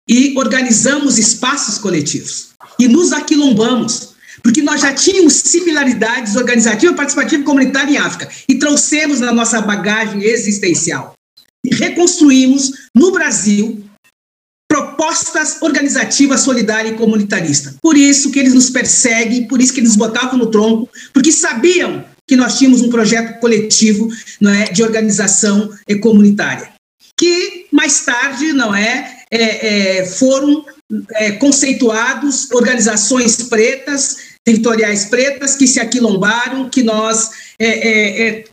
E 0.10 0.34
organizamos 0.38 1.18
espaços 1.18 1.78
coletivos. 1.78 2.50
E 2.80 2.88
nos 2.88 3.12
aquilombamos, 3.12 4.16
porque 4.42 4.62
nós 4.62 4.82
já 4.82 4.94
tínhamos 4.94 5.34
similaridades 5.34 6.36
organizativa, 6.36 6.94
participativa 6.94 7.42
e 7.42 7.46
comunitária 7.46 7.92
em 7.92 7.98
África. 7.98 8.32
E 8.48 8.56
trouxemos 8.56 9.20
na 9.20 9.34
nossa 9.34 9.62
bagagem 9.62 10.24
existencial 10.24 11.16
reconstruímos 11.78 12.72
no 12.96 13.12
Brasil 13.12 13.84
propostas 14.70 15.62
organizativas, 15.62 16.42
solidárias 16.42 16.94
e 16.94 16.98
comunitaristas. 16.98 17.76
Por 17.82 17.98
isso 17.98 18.32
que 18.32 18.40
eles 18.40 18.54
nos 18.54 18.70
perseguem, 18.70 19.48
por 19.48 19.62
isso 19.62 19.74
que 19.74 19.80
eles 19.80 19.92
nos 19.92 19.98
botavam 19.98 20.38
no 20.38 20.52
tronco, 20.52 20.90
porque 21.13 21.32
sabiam 21.32 22.04
que 22.28 22.36
nós 22.36 22.58
tínhamos 22.58 22.82
um 22.82 22.90
projeto 22.90 23.40
coletivo 23.40 24.10
não 24.42 24.52
é, 24.52 24.66
de 24.66 24.84
organização 24.84 25.74
comunitária, 26.02 26.70
que 27.18 27.66
mais 27.72 28.04
tarde 28.04 28.52
não 28.52 28.76
é, 28.76 29.24
é, 29.32 30.00
é 30.00 30.06
foram 30.06 30.66
é, 31.13 31.32
conceituados 31.34 32.52
organizações 32.52 33.44
pretas, 33.44 34.18
territoriais 34.44 35.06
pretas, 35.06 35.56
que 35.56 35.68
se 35.68 35.80
aquilombaram, 35.80 36.70
que 36.70 36.84
nós 36.84 37.32
é, 37.60 37.68
é, 37.68 38.28
é 38.28 38.44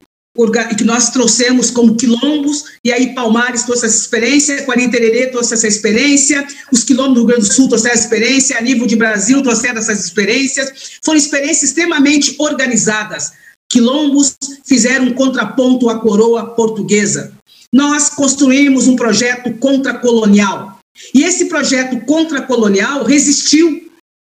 que 0.76 0.82
nós 0.82 1.10
trouxemos 1.10 1.70
como 1.70 1.94
quilombos, 1.94 2.64
e 2.84 2.92
aí 2.92 3.14
Palmares 3.14 3.62
trouxe 3.62 3.86
essa 3.86 3.96
experiência, 3.96 4.64
Quarintererê 4.64 5.28
trouxe 5.28 5.54
essa 5.54 5.68
experiência, 5.68 6.44
os 6.72 6.82
quilombos 6.82 7.14
do 7.14 7.20
Rio 7.20 7.28
Grande 7.28 7.48
do 7.48 7.54
Sul 7.54 7.68
trouxeram 7.68 7.94
essa 7.94 8.04
experiência, 8.04 8.58
a 8.58 8.60
nível 8.60 8.84
de 8.84 8.96
Brasil 8.96 9.40
trouxeram 9.42 9.78
essas 9.78 10.04
experiências, 10.04 10.98
foram 11.04 11.18
experiências 11.18 11.70
extremamente 11.70 12.34
organizadas. 12.38 13.32
Quilombos 13.70 14.36
fizeram 14.64 15.06
um 15.06 15.14
contraponto 15.14 15.88
à 15.88 16.00
coroa 16.00 16.46
portuguesa. 16.46 17.32
Nós 17.72 18.08
construímos 18.08 18.88
um 18.88 18.96
projeto 18.96 19.52
contracolonial, 19.58 20.80
e 21.14 21.22
esse 21.22 21.44
projeto 21.46 22.04
contracolonial 22.04 23.04
resistiu, 23.04 23.88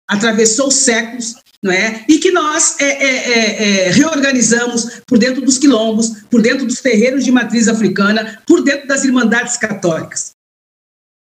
atravessou 0.09 0.71
séculos, 0.71 1.37
não 1.67 1.73
é? 1.73 2.05
E 2.09 2.19
que 2.19 2.31
nós 2.31 2.77
é, 2.79 2.85
é, 2.85 3.17
é, 3.17 3.89
é, 3.89 3.91
reorganizamos 3.91 5.01
por 5.05 5.19
dentro 5.19 5.43
dos 5.43 5.59
quilombos, 5.59 6.23
por 6.31 6.41
dentro 6.41 6.65
dos 6.65 6.81
terreiros 6.81 7.25
de 7.25 7.33
matriz 7.33 7.67
africana, 7.67 8.41
por 8.47 8.63
dentro 8.63 8.87
das 8.87 9.05
irmandades 9.05 9.57
católicas. 9.57 10.31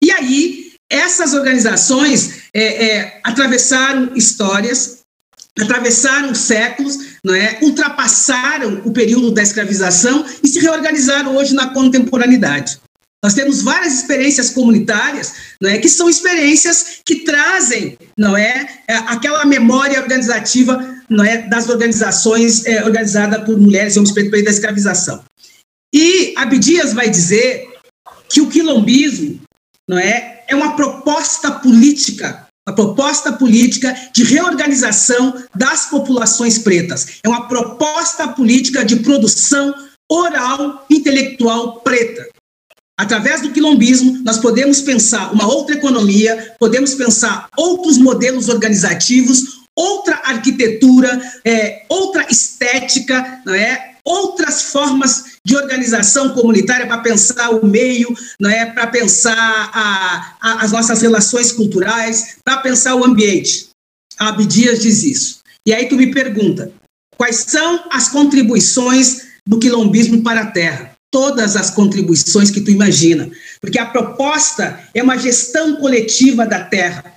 E 0.04 0.12
aí, 0.12 0.72
essas 0.90 1.32
organizações 1.32 2.42
é, 2.54 3.20
atravessaram 3.24 4.14
histórias, 4.14 4.98
atravessaram 5.58 6.34
séculos, 6.34 6.98
não 7.24 7.34
é? 7.34 7.58
ultrapassaram 7.62 8.82
o 8.84 8.92
período 8.92 9.32
da 9.32 9.42
escravização 9.42 10.24
e 10.42 10.48
se 10.48 10.60
reorganizaram 10.60 11.36
hoje 11.36 11.54
na 11.54 11.72
contemporaneidade. 11.72 12.78
Nós 13.24 13.34
temos 13.34 13.62
várias 13.62 13.94
experiências 13.94 14.50
comunitárias, 14.50 15.32
não 15.60 15.68
é, 15.68 15.78
que 15.78 15.88
são 15.88 16.08
experiências 16.08 17.00
que 17.04 17.24
trazem, 17.24 17.98
não 18.16 18.36
é, 18.36 18.82
é 18.86 18.94
aquela 18.94 19.44
memória 19.44 20.00
organizativa, 20.00 20.96
não 21.10 21.24
é, 21.24 21.38
das 21.48 21.68
organizações 21.68 22.64
é, 22.64 22.84
organizadas 22.84 23.44
por 23.44 23.58
mulheres 23.58 23.96
e 23.96 23.98
homens 23.98 24.14
pretos 24.14 24.44
da 24.44 24.50
escravização. 24.50 25.24
E 25.92 26.32
Abdias 26.36 26.92
vai 26.92 27.10
dizer 27.10 27.66
que 28.30 28.40
o 28.40 28.48
quilombismo, 28.48 29.40
não 29.88 29.98
é, 29.98 30.44
é 30.46 30.54
uma 30.54 30.76
proposta 30.76 31.50
política, 31.50 32.46
uma 32.68 32.74
proposta 32.74 33.32
política 33.32 33.96
de 34.12 34.22
reorganização 34.22 35.42
das 35.54 35.86
populações 35.86 36.58
pretas. 36.58 37.18
É 37.24 37.28
uma 37.28 37.48
proposta 37.48 38.28
política 38.28 38.84
de 38.84 38.96
produção 38.96 39.74
oral 40.10 40.86
intelectual 40.90 41.80
preta. 41.80 42.28
Através 42.98 43.40
do 43.40 43.52
quilombismo, 43.52 44.20
nós 44.24 44.38
podemos 44.38 44.80
pensar 44.80 45.32
uma 45.32 45.46
outra 45.46 45.76
economia, 45.76 46.56
podemos 46.58 46.94
pensar 46.94 47.48
outros 47.56 47.96
modelos 47.96 48.48
organizativos, 48.48 49.58
outra 49.76 50.16
arquitetura, 50.24 51.22
é, 51.44 51.84
outra 51.88 52.26
estética, 52.28 53.40
não 53.46 53.54
é? 53.54 53.94
outras 54.04 54.62
formas 54.62 55.36
de 55.44 55.54
organização 55.54 56.30
comunitária 56.30 56.86
para 56.86 56.98
pensar 56.98 57.50
o 57.50 57.64
meio, 57.64 58.08
não 58.40 58.50
é? 58.50 58.66
para 58.66 58.88
pensar 58.88 59.70
a, 59.72 60.36
a, 60.40 60.64
as 60.64 60.72
nossas 60.72 61.00
relações 61.00 61.52
culturais, 61.52 62.38
para 62.42 62.56
pensar 62.56 62.96
o 62.96 63.04
ambiente. 63.04 63.68
A 64.18 64.28
Abdias 64.30 64.80
diz 64.80 65.04
isso. 65.04 65.38
E 65.64 65.72
aí 65.72 65.88
tu 65.88 65.94
me 65.94 66.12
pergunta, 66.12 66.72
quais 67.16 67.44
são 67.46 67.84
as 67.92 68.08
contribuições 68.08 69.28
do 69.46 69.60
quilombismo 69.60 70.22
para 70.22 70.40
a 70.40 70.46
terra? 70.46 70.97
Todas 71.10 71.56
as 71.56 71.70
contribuições 71.70 72.50
que 72.50 72.60
tu 72.60 72.70
imagina, 72.70 73.30
porque 73.60 73.78
a 73.78 73.86
proposta 73.86 74.80
é 74.94 75.02
uma 75.02 75.16
gestão 75.16 75.76
coletiva 75.76 76.46
da 76.46 76.64
terra. 76.64 77.14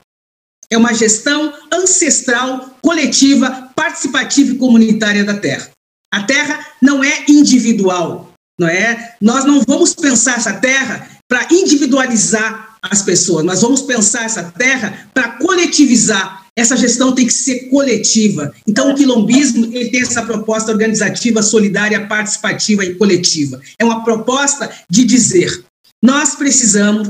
É 0.70 0.78
uma 0.78 0.94
gestão 0.94 1.54
ancestral, 1.72 2.78
coletiva, 2.82 3.70
participativa 3.76 4.54
e 4.54 4.58
comunitária 4.58 5.24
da 5.24 5.34
terra. 5.34 5.70
A 6.14 6.24
terra 6.24 6.66
não 6.82 7.04
é 7.04 7.26
individual, 7.28 8.34
não 8.60 8.68
é? 8.68 9.16
Nós 9.22 9.44
não 9.44 9.62
vamos 9.68 9.94
pensar 9.94 10.38
essa 10.38 10.54
terra 10.54 11.10
para 11.28 11.48
individualizar 11.52 12.78
as 12.82 13.02
pessoas, 13.02 13.46
nós 13.46 13.62
vamos 13.62 13.82
pensar 13.82 14.26
essa 14.26 14.44
terra 14.44 15.08
para 15.14 15.34
coletivizar 15.34 16.41
essa 16.58 16.76
gestão 16.76 17.16
tem 17.16 17.26
que 17.26 17.34
ser 17.34 17.70
coletiva. 17.70 18.54
Então, 18.68 18.92
o 18.92 18.96
quilombismo 18.96 19.66
ele 19.66 19.90
tem 19.90 20.02
essa 20.02 20.24
proposta 20.24 20.72
organizativa, 20.72 21.42
solidária, 21.42 22.08
participativa 22.08 22.84
e 22.84 22.96
coletiva. 22.96 23.62
É 23.80 23.86
uma 23.86 24.04
proposta 24.04 24.70
de 24.90 25.06
dizer: 25.06 25.64
nós 26.04 26.36
precisamos 26.36 27.10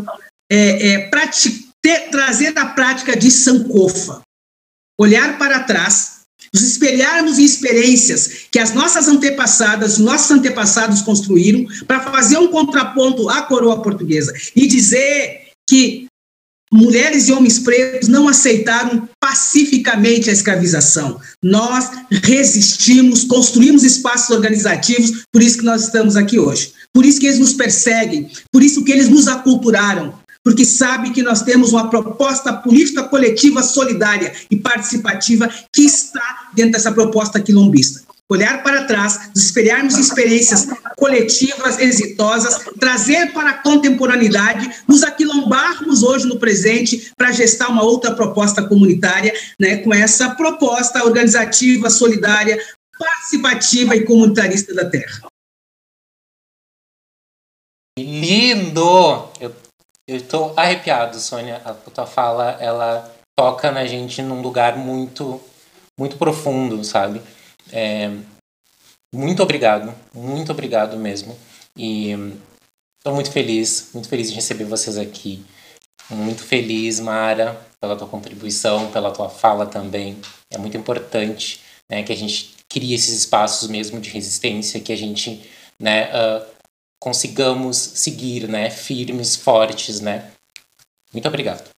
é, 0.51 0.93
é, 0.93 1.09
ter, 1.81 2.09
trazer 2.09 2.57
a 2.57 2.65
prática 2.67 3.17
de 3.17 3.31
Sankofa, 3.31 4.21
olhar 4.99 5.37
para 5.37 5.61
trás, 5.61 6.21
nos 6.53 6.63
espelharmos 6.63 7.39
em 7.39 7.45
experiências 7.45 8.47
que 8.51 8.59
as 8.59 8.73
nossas 8.73 9.07
antepassadas, 9.07 9.97
nossos 9.97 10.31
antepassados 10.31 11.01
construíram, 11.01 11.65
para 11.87 12.01
fazer 12.01 12.37
um 12.37 12.49
contraponto 12.49 13.29
à 13.29 13.41
coroa 13.43 13.81
portuguesa 13.81 14.33
e 14.55 14.67
dizer 14.67 15.49
que 15.67 16.07
mulheres 16.71 17.27
e 17.27 17.33
homens 17.33 17.59
pretos 17.59 18.07
não 18.07 18.27
aceitaram 18.27 19.07
pacificamente 19.19 20.29
a 20.29 20.33
escravização. 20.33 21.19
Nós 21.43 21.89
resistimos, 22.23 23.25
construímos 23.25 23.83
espaços 23.83 24.29
organizativos, 24.29 25.25
por 25.31 25.41
isso 25.41 25.57
que 25.57 25.65
nós 25.65 25.83
estamos 25.83 26.15
aqui 26.15 26.39
hoje. 26.39 26.73
Por 26.93 27.05
isso 27.05 27.19
que 27.19 27.25
eles 27.25 27.39
nos 27.39 27.53
perseguem, 27.53 28.29
por 28.51 28.63
isso 28.63 28.83
que 28.83 28.91
eles 28.91 29.09
nos 29.09 29.27
aculturaram, 29.27 30.13
porque 30.43 30.65
sabem 30.65 31.11
que 31.11 31.21
nós 31.21 31.41
temos 31.41 31.71
uma 31.71 31.89
proposta 31.89 32.51
política 32.53 33.03
coletiva 33.03 33.61
solidária 33.61 34.33
e 34.49 34.55
participativa 34.55 35.49
que 35.71 35.83
está 35.83 36.49
dentro 36.53 36.73
dessa 36.73 36.91
proposta 36.91 37.39
quilombista 37.39 38.10
olhar 38.31 38.63
para 38.63 38.85
trás, 38.85 39.29
espelharmos 39.35 39.97
experiências 39.97 40.65
coletivas 40.95 41.77
exitosas, 41.79 42.63
trazer 42.79 43.33
para 43.33 43.49
a 43.49 43.57
contemporaneidade, 43.61 44.83
nos 44.87 45.03
aquilombarmos 45.03 46.01
hoje 46.01 46.27
no 46.27 46.39
presente 46.39 47.11
para 47.17 47.33
gestar 47.33 47.67
uma 47.69 47.83
outra 47.83 48.15
proposta 48.15 48.65
comunitária, 48.65 49.33
né, 49.59 49.77
com 49.77 49.93
essa 49.93 50.33
proposta 50.35 51.03
organizativa, 51.03 51.89
solidária, 51.89 52.57
participativa 52.97 53.95
e 53.97 54.05
comunitarista 54.05 54.73
da 54.73 54.89
Terra. 54.89 55.27
Lindo! 57.99 59.29
Eu 60.07 60.15
estou 60.15 60.53
arrepiado, 60.55 61.19
Sônia. 61.19 61.61
A 61.65 61.73
tua 61.73 62.05
fala, 62.05 62.57
ela 62.61 63.13
toca 63.37 63.71
na 63.71 63.85
gente 63.85 64.21
num 64.21 64.41
lugar 64.41 64.77
muito, 64.77 65.41
muito 65.99 66.17
profundo, 66.17 66.83
sabe? 66.83 67.21
É, 67.71 68.09
muito 69.13 69.43
obrigado, 69.43 69.93
muito 70.13 70.51
obrigado 70.51 70.97
mesmo. 70.97 71.37
E 71.75 72.11
estou 72.97 73.13
muito 73.13 73.31
feliz, 73.31 73.89
muito 73.93 74.07
feliz 74.07 74.29
de 74.29 74.35
receber 74.35 74.65
vocês 74.65 74.97
aqui. 74.97 75.43
Muito 76.09 76.43
feliz, 76.43 76.99
Mara, 76.99 77.59
pela 77.79 77.95
tua 77.95 78.07
contribuição, 78.07 78.91
pela 78.91 79.11
tua 79.11 79.29
fala 79.29 79.65
também. 79.65 80.19
É 80.49 80.57
muito 80.57 80.77
importante 80.77 81.61
né, 81.89 82.03
que 82.03 82.11
a 82.11 82.15
gente 82.15 82.53
crie 82.69 82.93
esses 82.93 83.19
espaços 83.19 83.67
mesmo 83.67 83.99
de 83.99 84.09
resistência, 84.09 84.79
que 84.79 84.93
a 84.93 84.95
gente 84.95 85.49
né, 85.79 86.09
uh, 86.09 86.45
consigamos 86.99 87.77
seguir 87.77 88.47
né, 88.47 88.69
firmes, 88.69 89.35
fortes. 89.35 89.99
Né? 89.99 90.31
Muito 91.11 91.27
obrigado. 91.27 91.69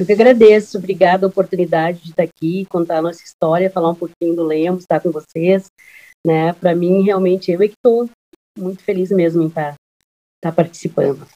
Eu 0.00 0.06
que 0.06 0.14
agradeço, 0.14 0.78
obrigada 0.78 1.26
a 1.26 1.28
oportunidade 1.28 2.04
de 2.04 2.08
estar 2.08 2.22
aqui, 2.22 2.64
contar 2.70 3.00
a 3.00 3.02
nossa 3.02 3.22
história, 3.22 3.68
falar 3.68 3.90
um 3.90 3.94
pouquinho 3.94 4.34
do 4.34 4.42
Lemos, 4.42 4.80
estar 4.80 4.98
com 4.98 5.10
vocês. 5.10 5.66
Né? 6.26 6.54
Para 6.54 6.74
mim, 6.74 7.02
realmente, 7.02 7.52
eu 7.52 7.60
é 7.60 7.68
que 7.68 7.74
estou 7.74 8.08
muito 8.58 8.82
feliz 8.82 9.10
mesmo 9.10 9.42
em 9.42 9.48
estar, 9.48 9.74
estar 10.38 10.52
participando. 10.52 11.28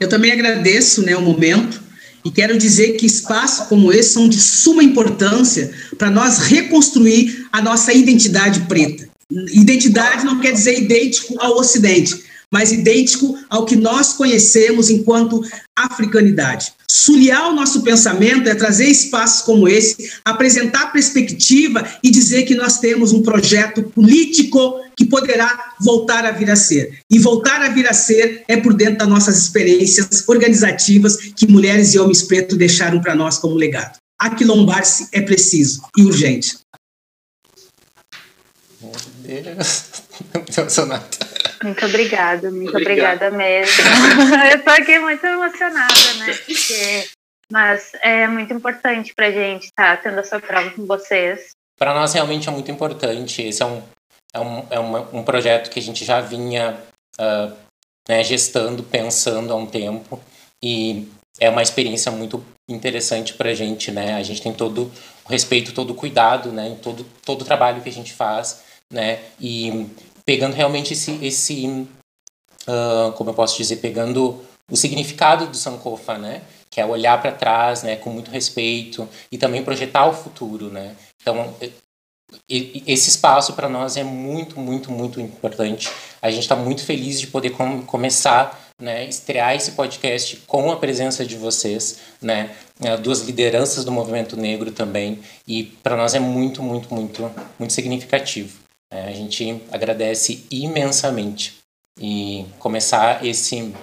Eu 0.00 0.08
também 0.08 0.32
agradeço 0.32 1.02
né, 1.02 1.16
o 1.16 1.22
momento 1.22 1.80
e 2.24 2.32
quero 2.32 2.58
dizer 2.58 2.96
que 2.96 3.06
espaços 3.06 3.68
como 3.68 3.92
esse 3.92 4.14
são 4.14 4.28
de 4.28 4.40
suma 4.40 4.82
importância 4.82 5.72
para 5.96 6.10
nós 6.10 6.38
reconstruir 6.38 7.46
a 7.52 7.62
nossa 7.62 7.92
identidade 7.92 8.62
preta. 8.62 9.08
Identidade 9.30 10.24
não 10.24 10.40
quer 10.40 10.50
dizer 10.50 10.82
idêntico 10.82 11.40
ao 11.40 11.58
Ocidente, 11.58 12.24
mas 12.52 12.72
idêntico 12.72 13.38
ao 13.48 13.64
que 13.64 13.76
nós 13.76 14.12
conhecemos 14.14 14.90
enquanto 14.90 15.42
africanidade. 15.76 16.72
Sulhar 16.90 17.50
o 17.50 17.54
nosso 17.54 17.82
pensamento 17.82 18.48
é 18.48 18.54
trazer 18.54 18.86
espaços 18.86 19.42
como 19.42 19.68
esse, 19.68 20.10
apresentar 20.24 20.90
perspectiva 20.92 21.86
e 22.02 22.10
dizer 22.10 22.44
que 22.44 22.54
nós 22.54 22.78
temos 22.78 23.12
um 23.12 23.22
projeto 23.22 23.82
político 23.82 24.80
que 24.96 25.04
poderá 25.04 25.74
voltar 25.80 26.24
a 26.24 26.30
vir 26.32 26.50
a 26.50 26.56
ser. 26.56 26.98
E 27.10 27.18
voltar 27.18 27.62
a 27.62 27.68
vir 27.68 27.86
a 27.86 27.92
ser 27.92 28.42
é 28.48 28.56
por 28.56 28.74
dentro 28.74 28.98
das 28.98 29.08
nossas 29.08 29.38
experiências 29.38 30.26
organizativas 30.26 31.16
que 31.16 31.46
mulheres 31.46 31.94
e 31.94 31.98
homens 31.98 32.22
pretos 32.22 32.58
deixaram 32.58 33.00
para 33.00 33.14
nós 33.14 33.38
como 33.38 33.54
legado. 33.54 33.98
Aquilombar-se 34.18 35.08
é 35.12 35.20
preciso 35.20 35.82
e 35.96 36.02
urgente. 36.02 36.58
Meu 38.80 39.42
Deus. 39.42 39.84
Muito 41.62 41.86
obrigada, 41.86 42.50
muito 42.50 42.76
obrigada 42.76 43.30
mesmo. 43.30 43.82
Eu 44.50 44.58
estou 44.58 44.72
aqui 44.72 44.98
muito 44.98 45.24
emocionada, 45.26 46.14
né? 46.18 46.32
Porque, 46.46 47.08
mas 47.50 47.92
é 48.02 48.26
muito 48.26 48.52
importante 48.52 49.14
para 49.14 49.26
a 49.26 49.32
gente 49.32 49.64
estar 49.64 49.96
tá 49.96 50.02
tendo 50.02 50.20
essa 50.20 50.38
prova 50.40 50.70
com 50.70 50.86
vocês. 50.86 51.50
Para 51.78 51.94
nós 51.94 52.12
realmente 52.12 52.48
é 52.48 52.52
muito 52.52 52.70
importante. 52.70 53.42
Esse 53.42 53.62
é 53.62 53.66
um, 53.66 53.82
é 54.32 54.40
um, 54.40 54.66
é 54.70 54.80
um, 54.80 55.18
um 55.18 55.22
projeto 55.22 55.70
que 55.70 55.78
a 55.78 55.82
gente 55.82 56.04
já 56.04 56.20
vinha 56.20 56.76
uh, 57.20 57.52
né, 58.08 58.24
gestando, 58.24 58.82
pensando 58.82 59.52
há 59.52 59.56
um 59.56 59.66
tempo. 59.66 60.20
E 60.62 61.08
é 61.38 61.48
uma 61.48 61.62
experiência 61.62 62.10
muito 62.10 62.44
interessante 62.68 63.34
para 63.34 63.50
a 63.50 63.54
gente, 63.54 63.90
né? 63.92 64.14
A 64.14 64.22
gente 64.22 64.42
tem 64.42 64.52
todo 64.52 64.90
o 65.24 65.28
respeito, 65.28 65.72
todo 65.72 65.90
o 65.90 65.94
cuidado, 65.94 66.50
né? 66.50 66.68
Em 66.68 66.76
todo, 66.76 67.04
todo 67.24 67.42
o 67.42 67.44
trabalho 67.44 67.80
que 67.80 67.88
a 67.88 67.92
gente 67.92 68.12
faz, 68.12 68.62
né? 68.92 69.20
E 69.40 69.88
pegando 70.28 70.52
realmente 70.52 70.92
esse, 70.92 71.18
esse 71.24 71.66
uh, 72.66 73.12
como 73.16 73.30
eu 73.30 73.34
posso 73.34 73.56
dizer, 73.56 73.76
pegando 73.76 74.44
o 74.70 74.76
significado 74.76 75.46
do 75.46 75.56
Sankofa, 75.56 76.18
né? 76.18 76.42
Que 76.68 76.82
é 76.82 76.84
olhar 76.84 77.18
para 77.22 77.32
trás, 77.32 77.82
né? 77.82 77.96
Com 77.96 78.10
muito 78.10 78.30
respeito 78.30 79.08
e 79.32 79.38
também 79.38 79.64
projetar 79.64 80.06
o 80.06 80.12
futuro, 80.12 80.68
né? 80.68 80.94
Então, 81.22 81.54
esse 82.46 83.08
espaço 83.08 83.54
para 83.54 83.70
nós 83.70 83.96
é 83.96 84.04
muito, 84.04 84.60
muito, 84.60 84.92
muito 84.92 85.18
importante. 85.18 85.88
A 86.20 86.30
gente 86.30 86.42
está 86.42 86.54
muito 86.54 86.84
feliz 86.84 87.18
de 87.18 87.28
poder 87.28 87.48
com 87.48 87.80
começar, 87.86 88.68
né, 88.78 89.06
estrear 89.06 89.54
esse 89.56 89.72
podcast 89.72 90.36
com 90.46 90.70
a 90.70 90.76
presença 90.76 91.24
de 91.24 91.36
vocês, 91.36 92.00
né, 92.20 92.54
eh, 92.84 92.98
duas 92.98 93.22
lideranças 93.22 93.82
do 93.82 93.90
movimento 93.90 94.36
negro 94.36 94.70
também, 94.70 95.20
e 95.46 95.64
para 95.64 95.96
nós 95.96 96.14
é 96.14 96.20
muito, 96.20 96.62
muito, 96.62 96.94
muito, 96.94 97.30
muito 97.58 97.72
significativo. 97.72 98.67
É, 98.90 99.08
a 99.08 99.12
gente 99.12 99.62
agradece 99.70 100.46
imensamente 100.50 101.58
e 102.00 102.46
começar 102.58 103.24
esse 103.24 103.74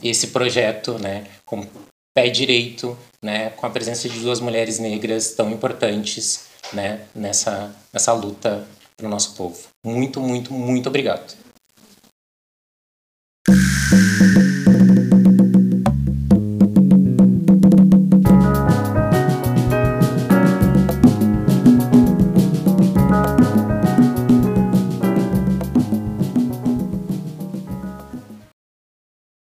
esse 0.00 0.28
projeto, 0.28 0.96
né, 0.96 1.26
com 1.44 1.66
pé 2.14 2.28
direito, 2.28 2.96
né, 3.20 3.50
com 3.50 3.66
a 3.66 3.70
presença 3.70 4.08
de 4.08 4.20
duas 4.20 4.38
mulheres 4.38 4.78
negras 4.78 5.32
tão 5.32 5.50
importantes, 5.50 6.46
né, 6.72 7.04
nessa 7.14 7.74
nessa 7.92 8.12
luta 8.12 8.66
para 8.96 9.06
o 9.06 9.10
nosso 9.10 9.34
povo. 9.34 9.58
Muito, 9.84 10.20
muito, 10.20 10.52
muito 10.52 10.88
obrigado. 10.88 11.36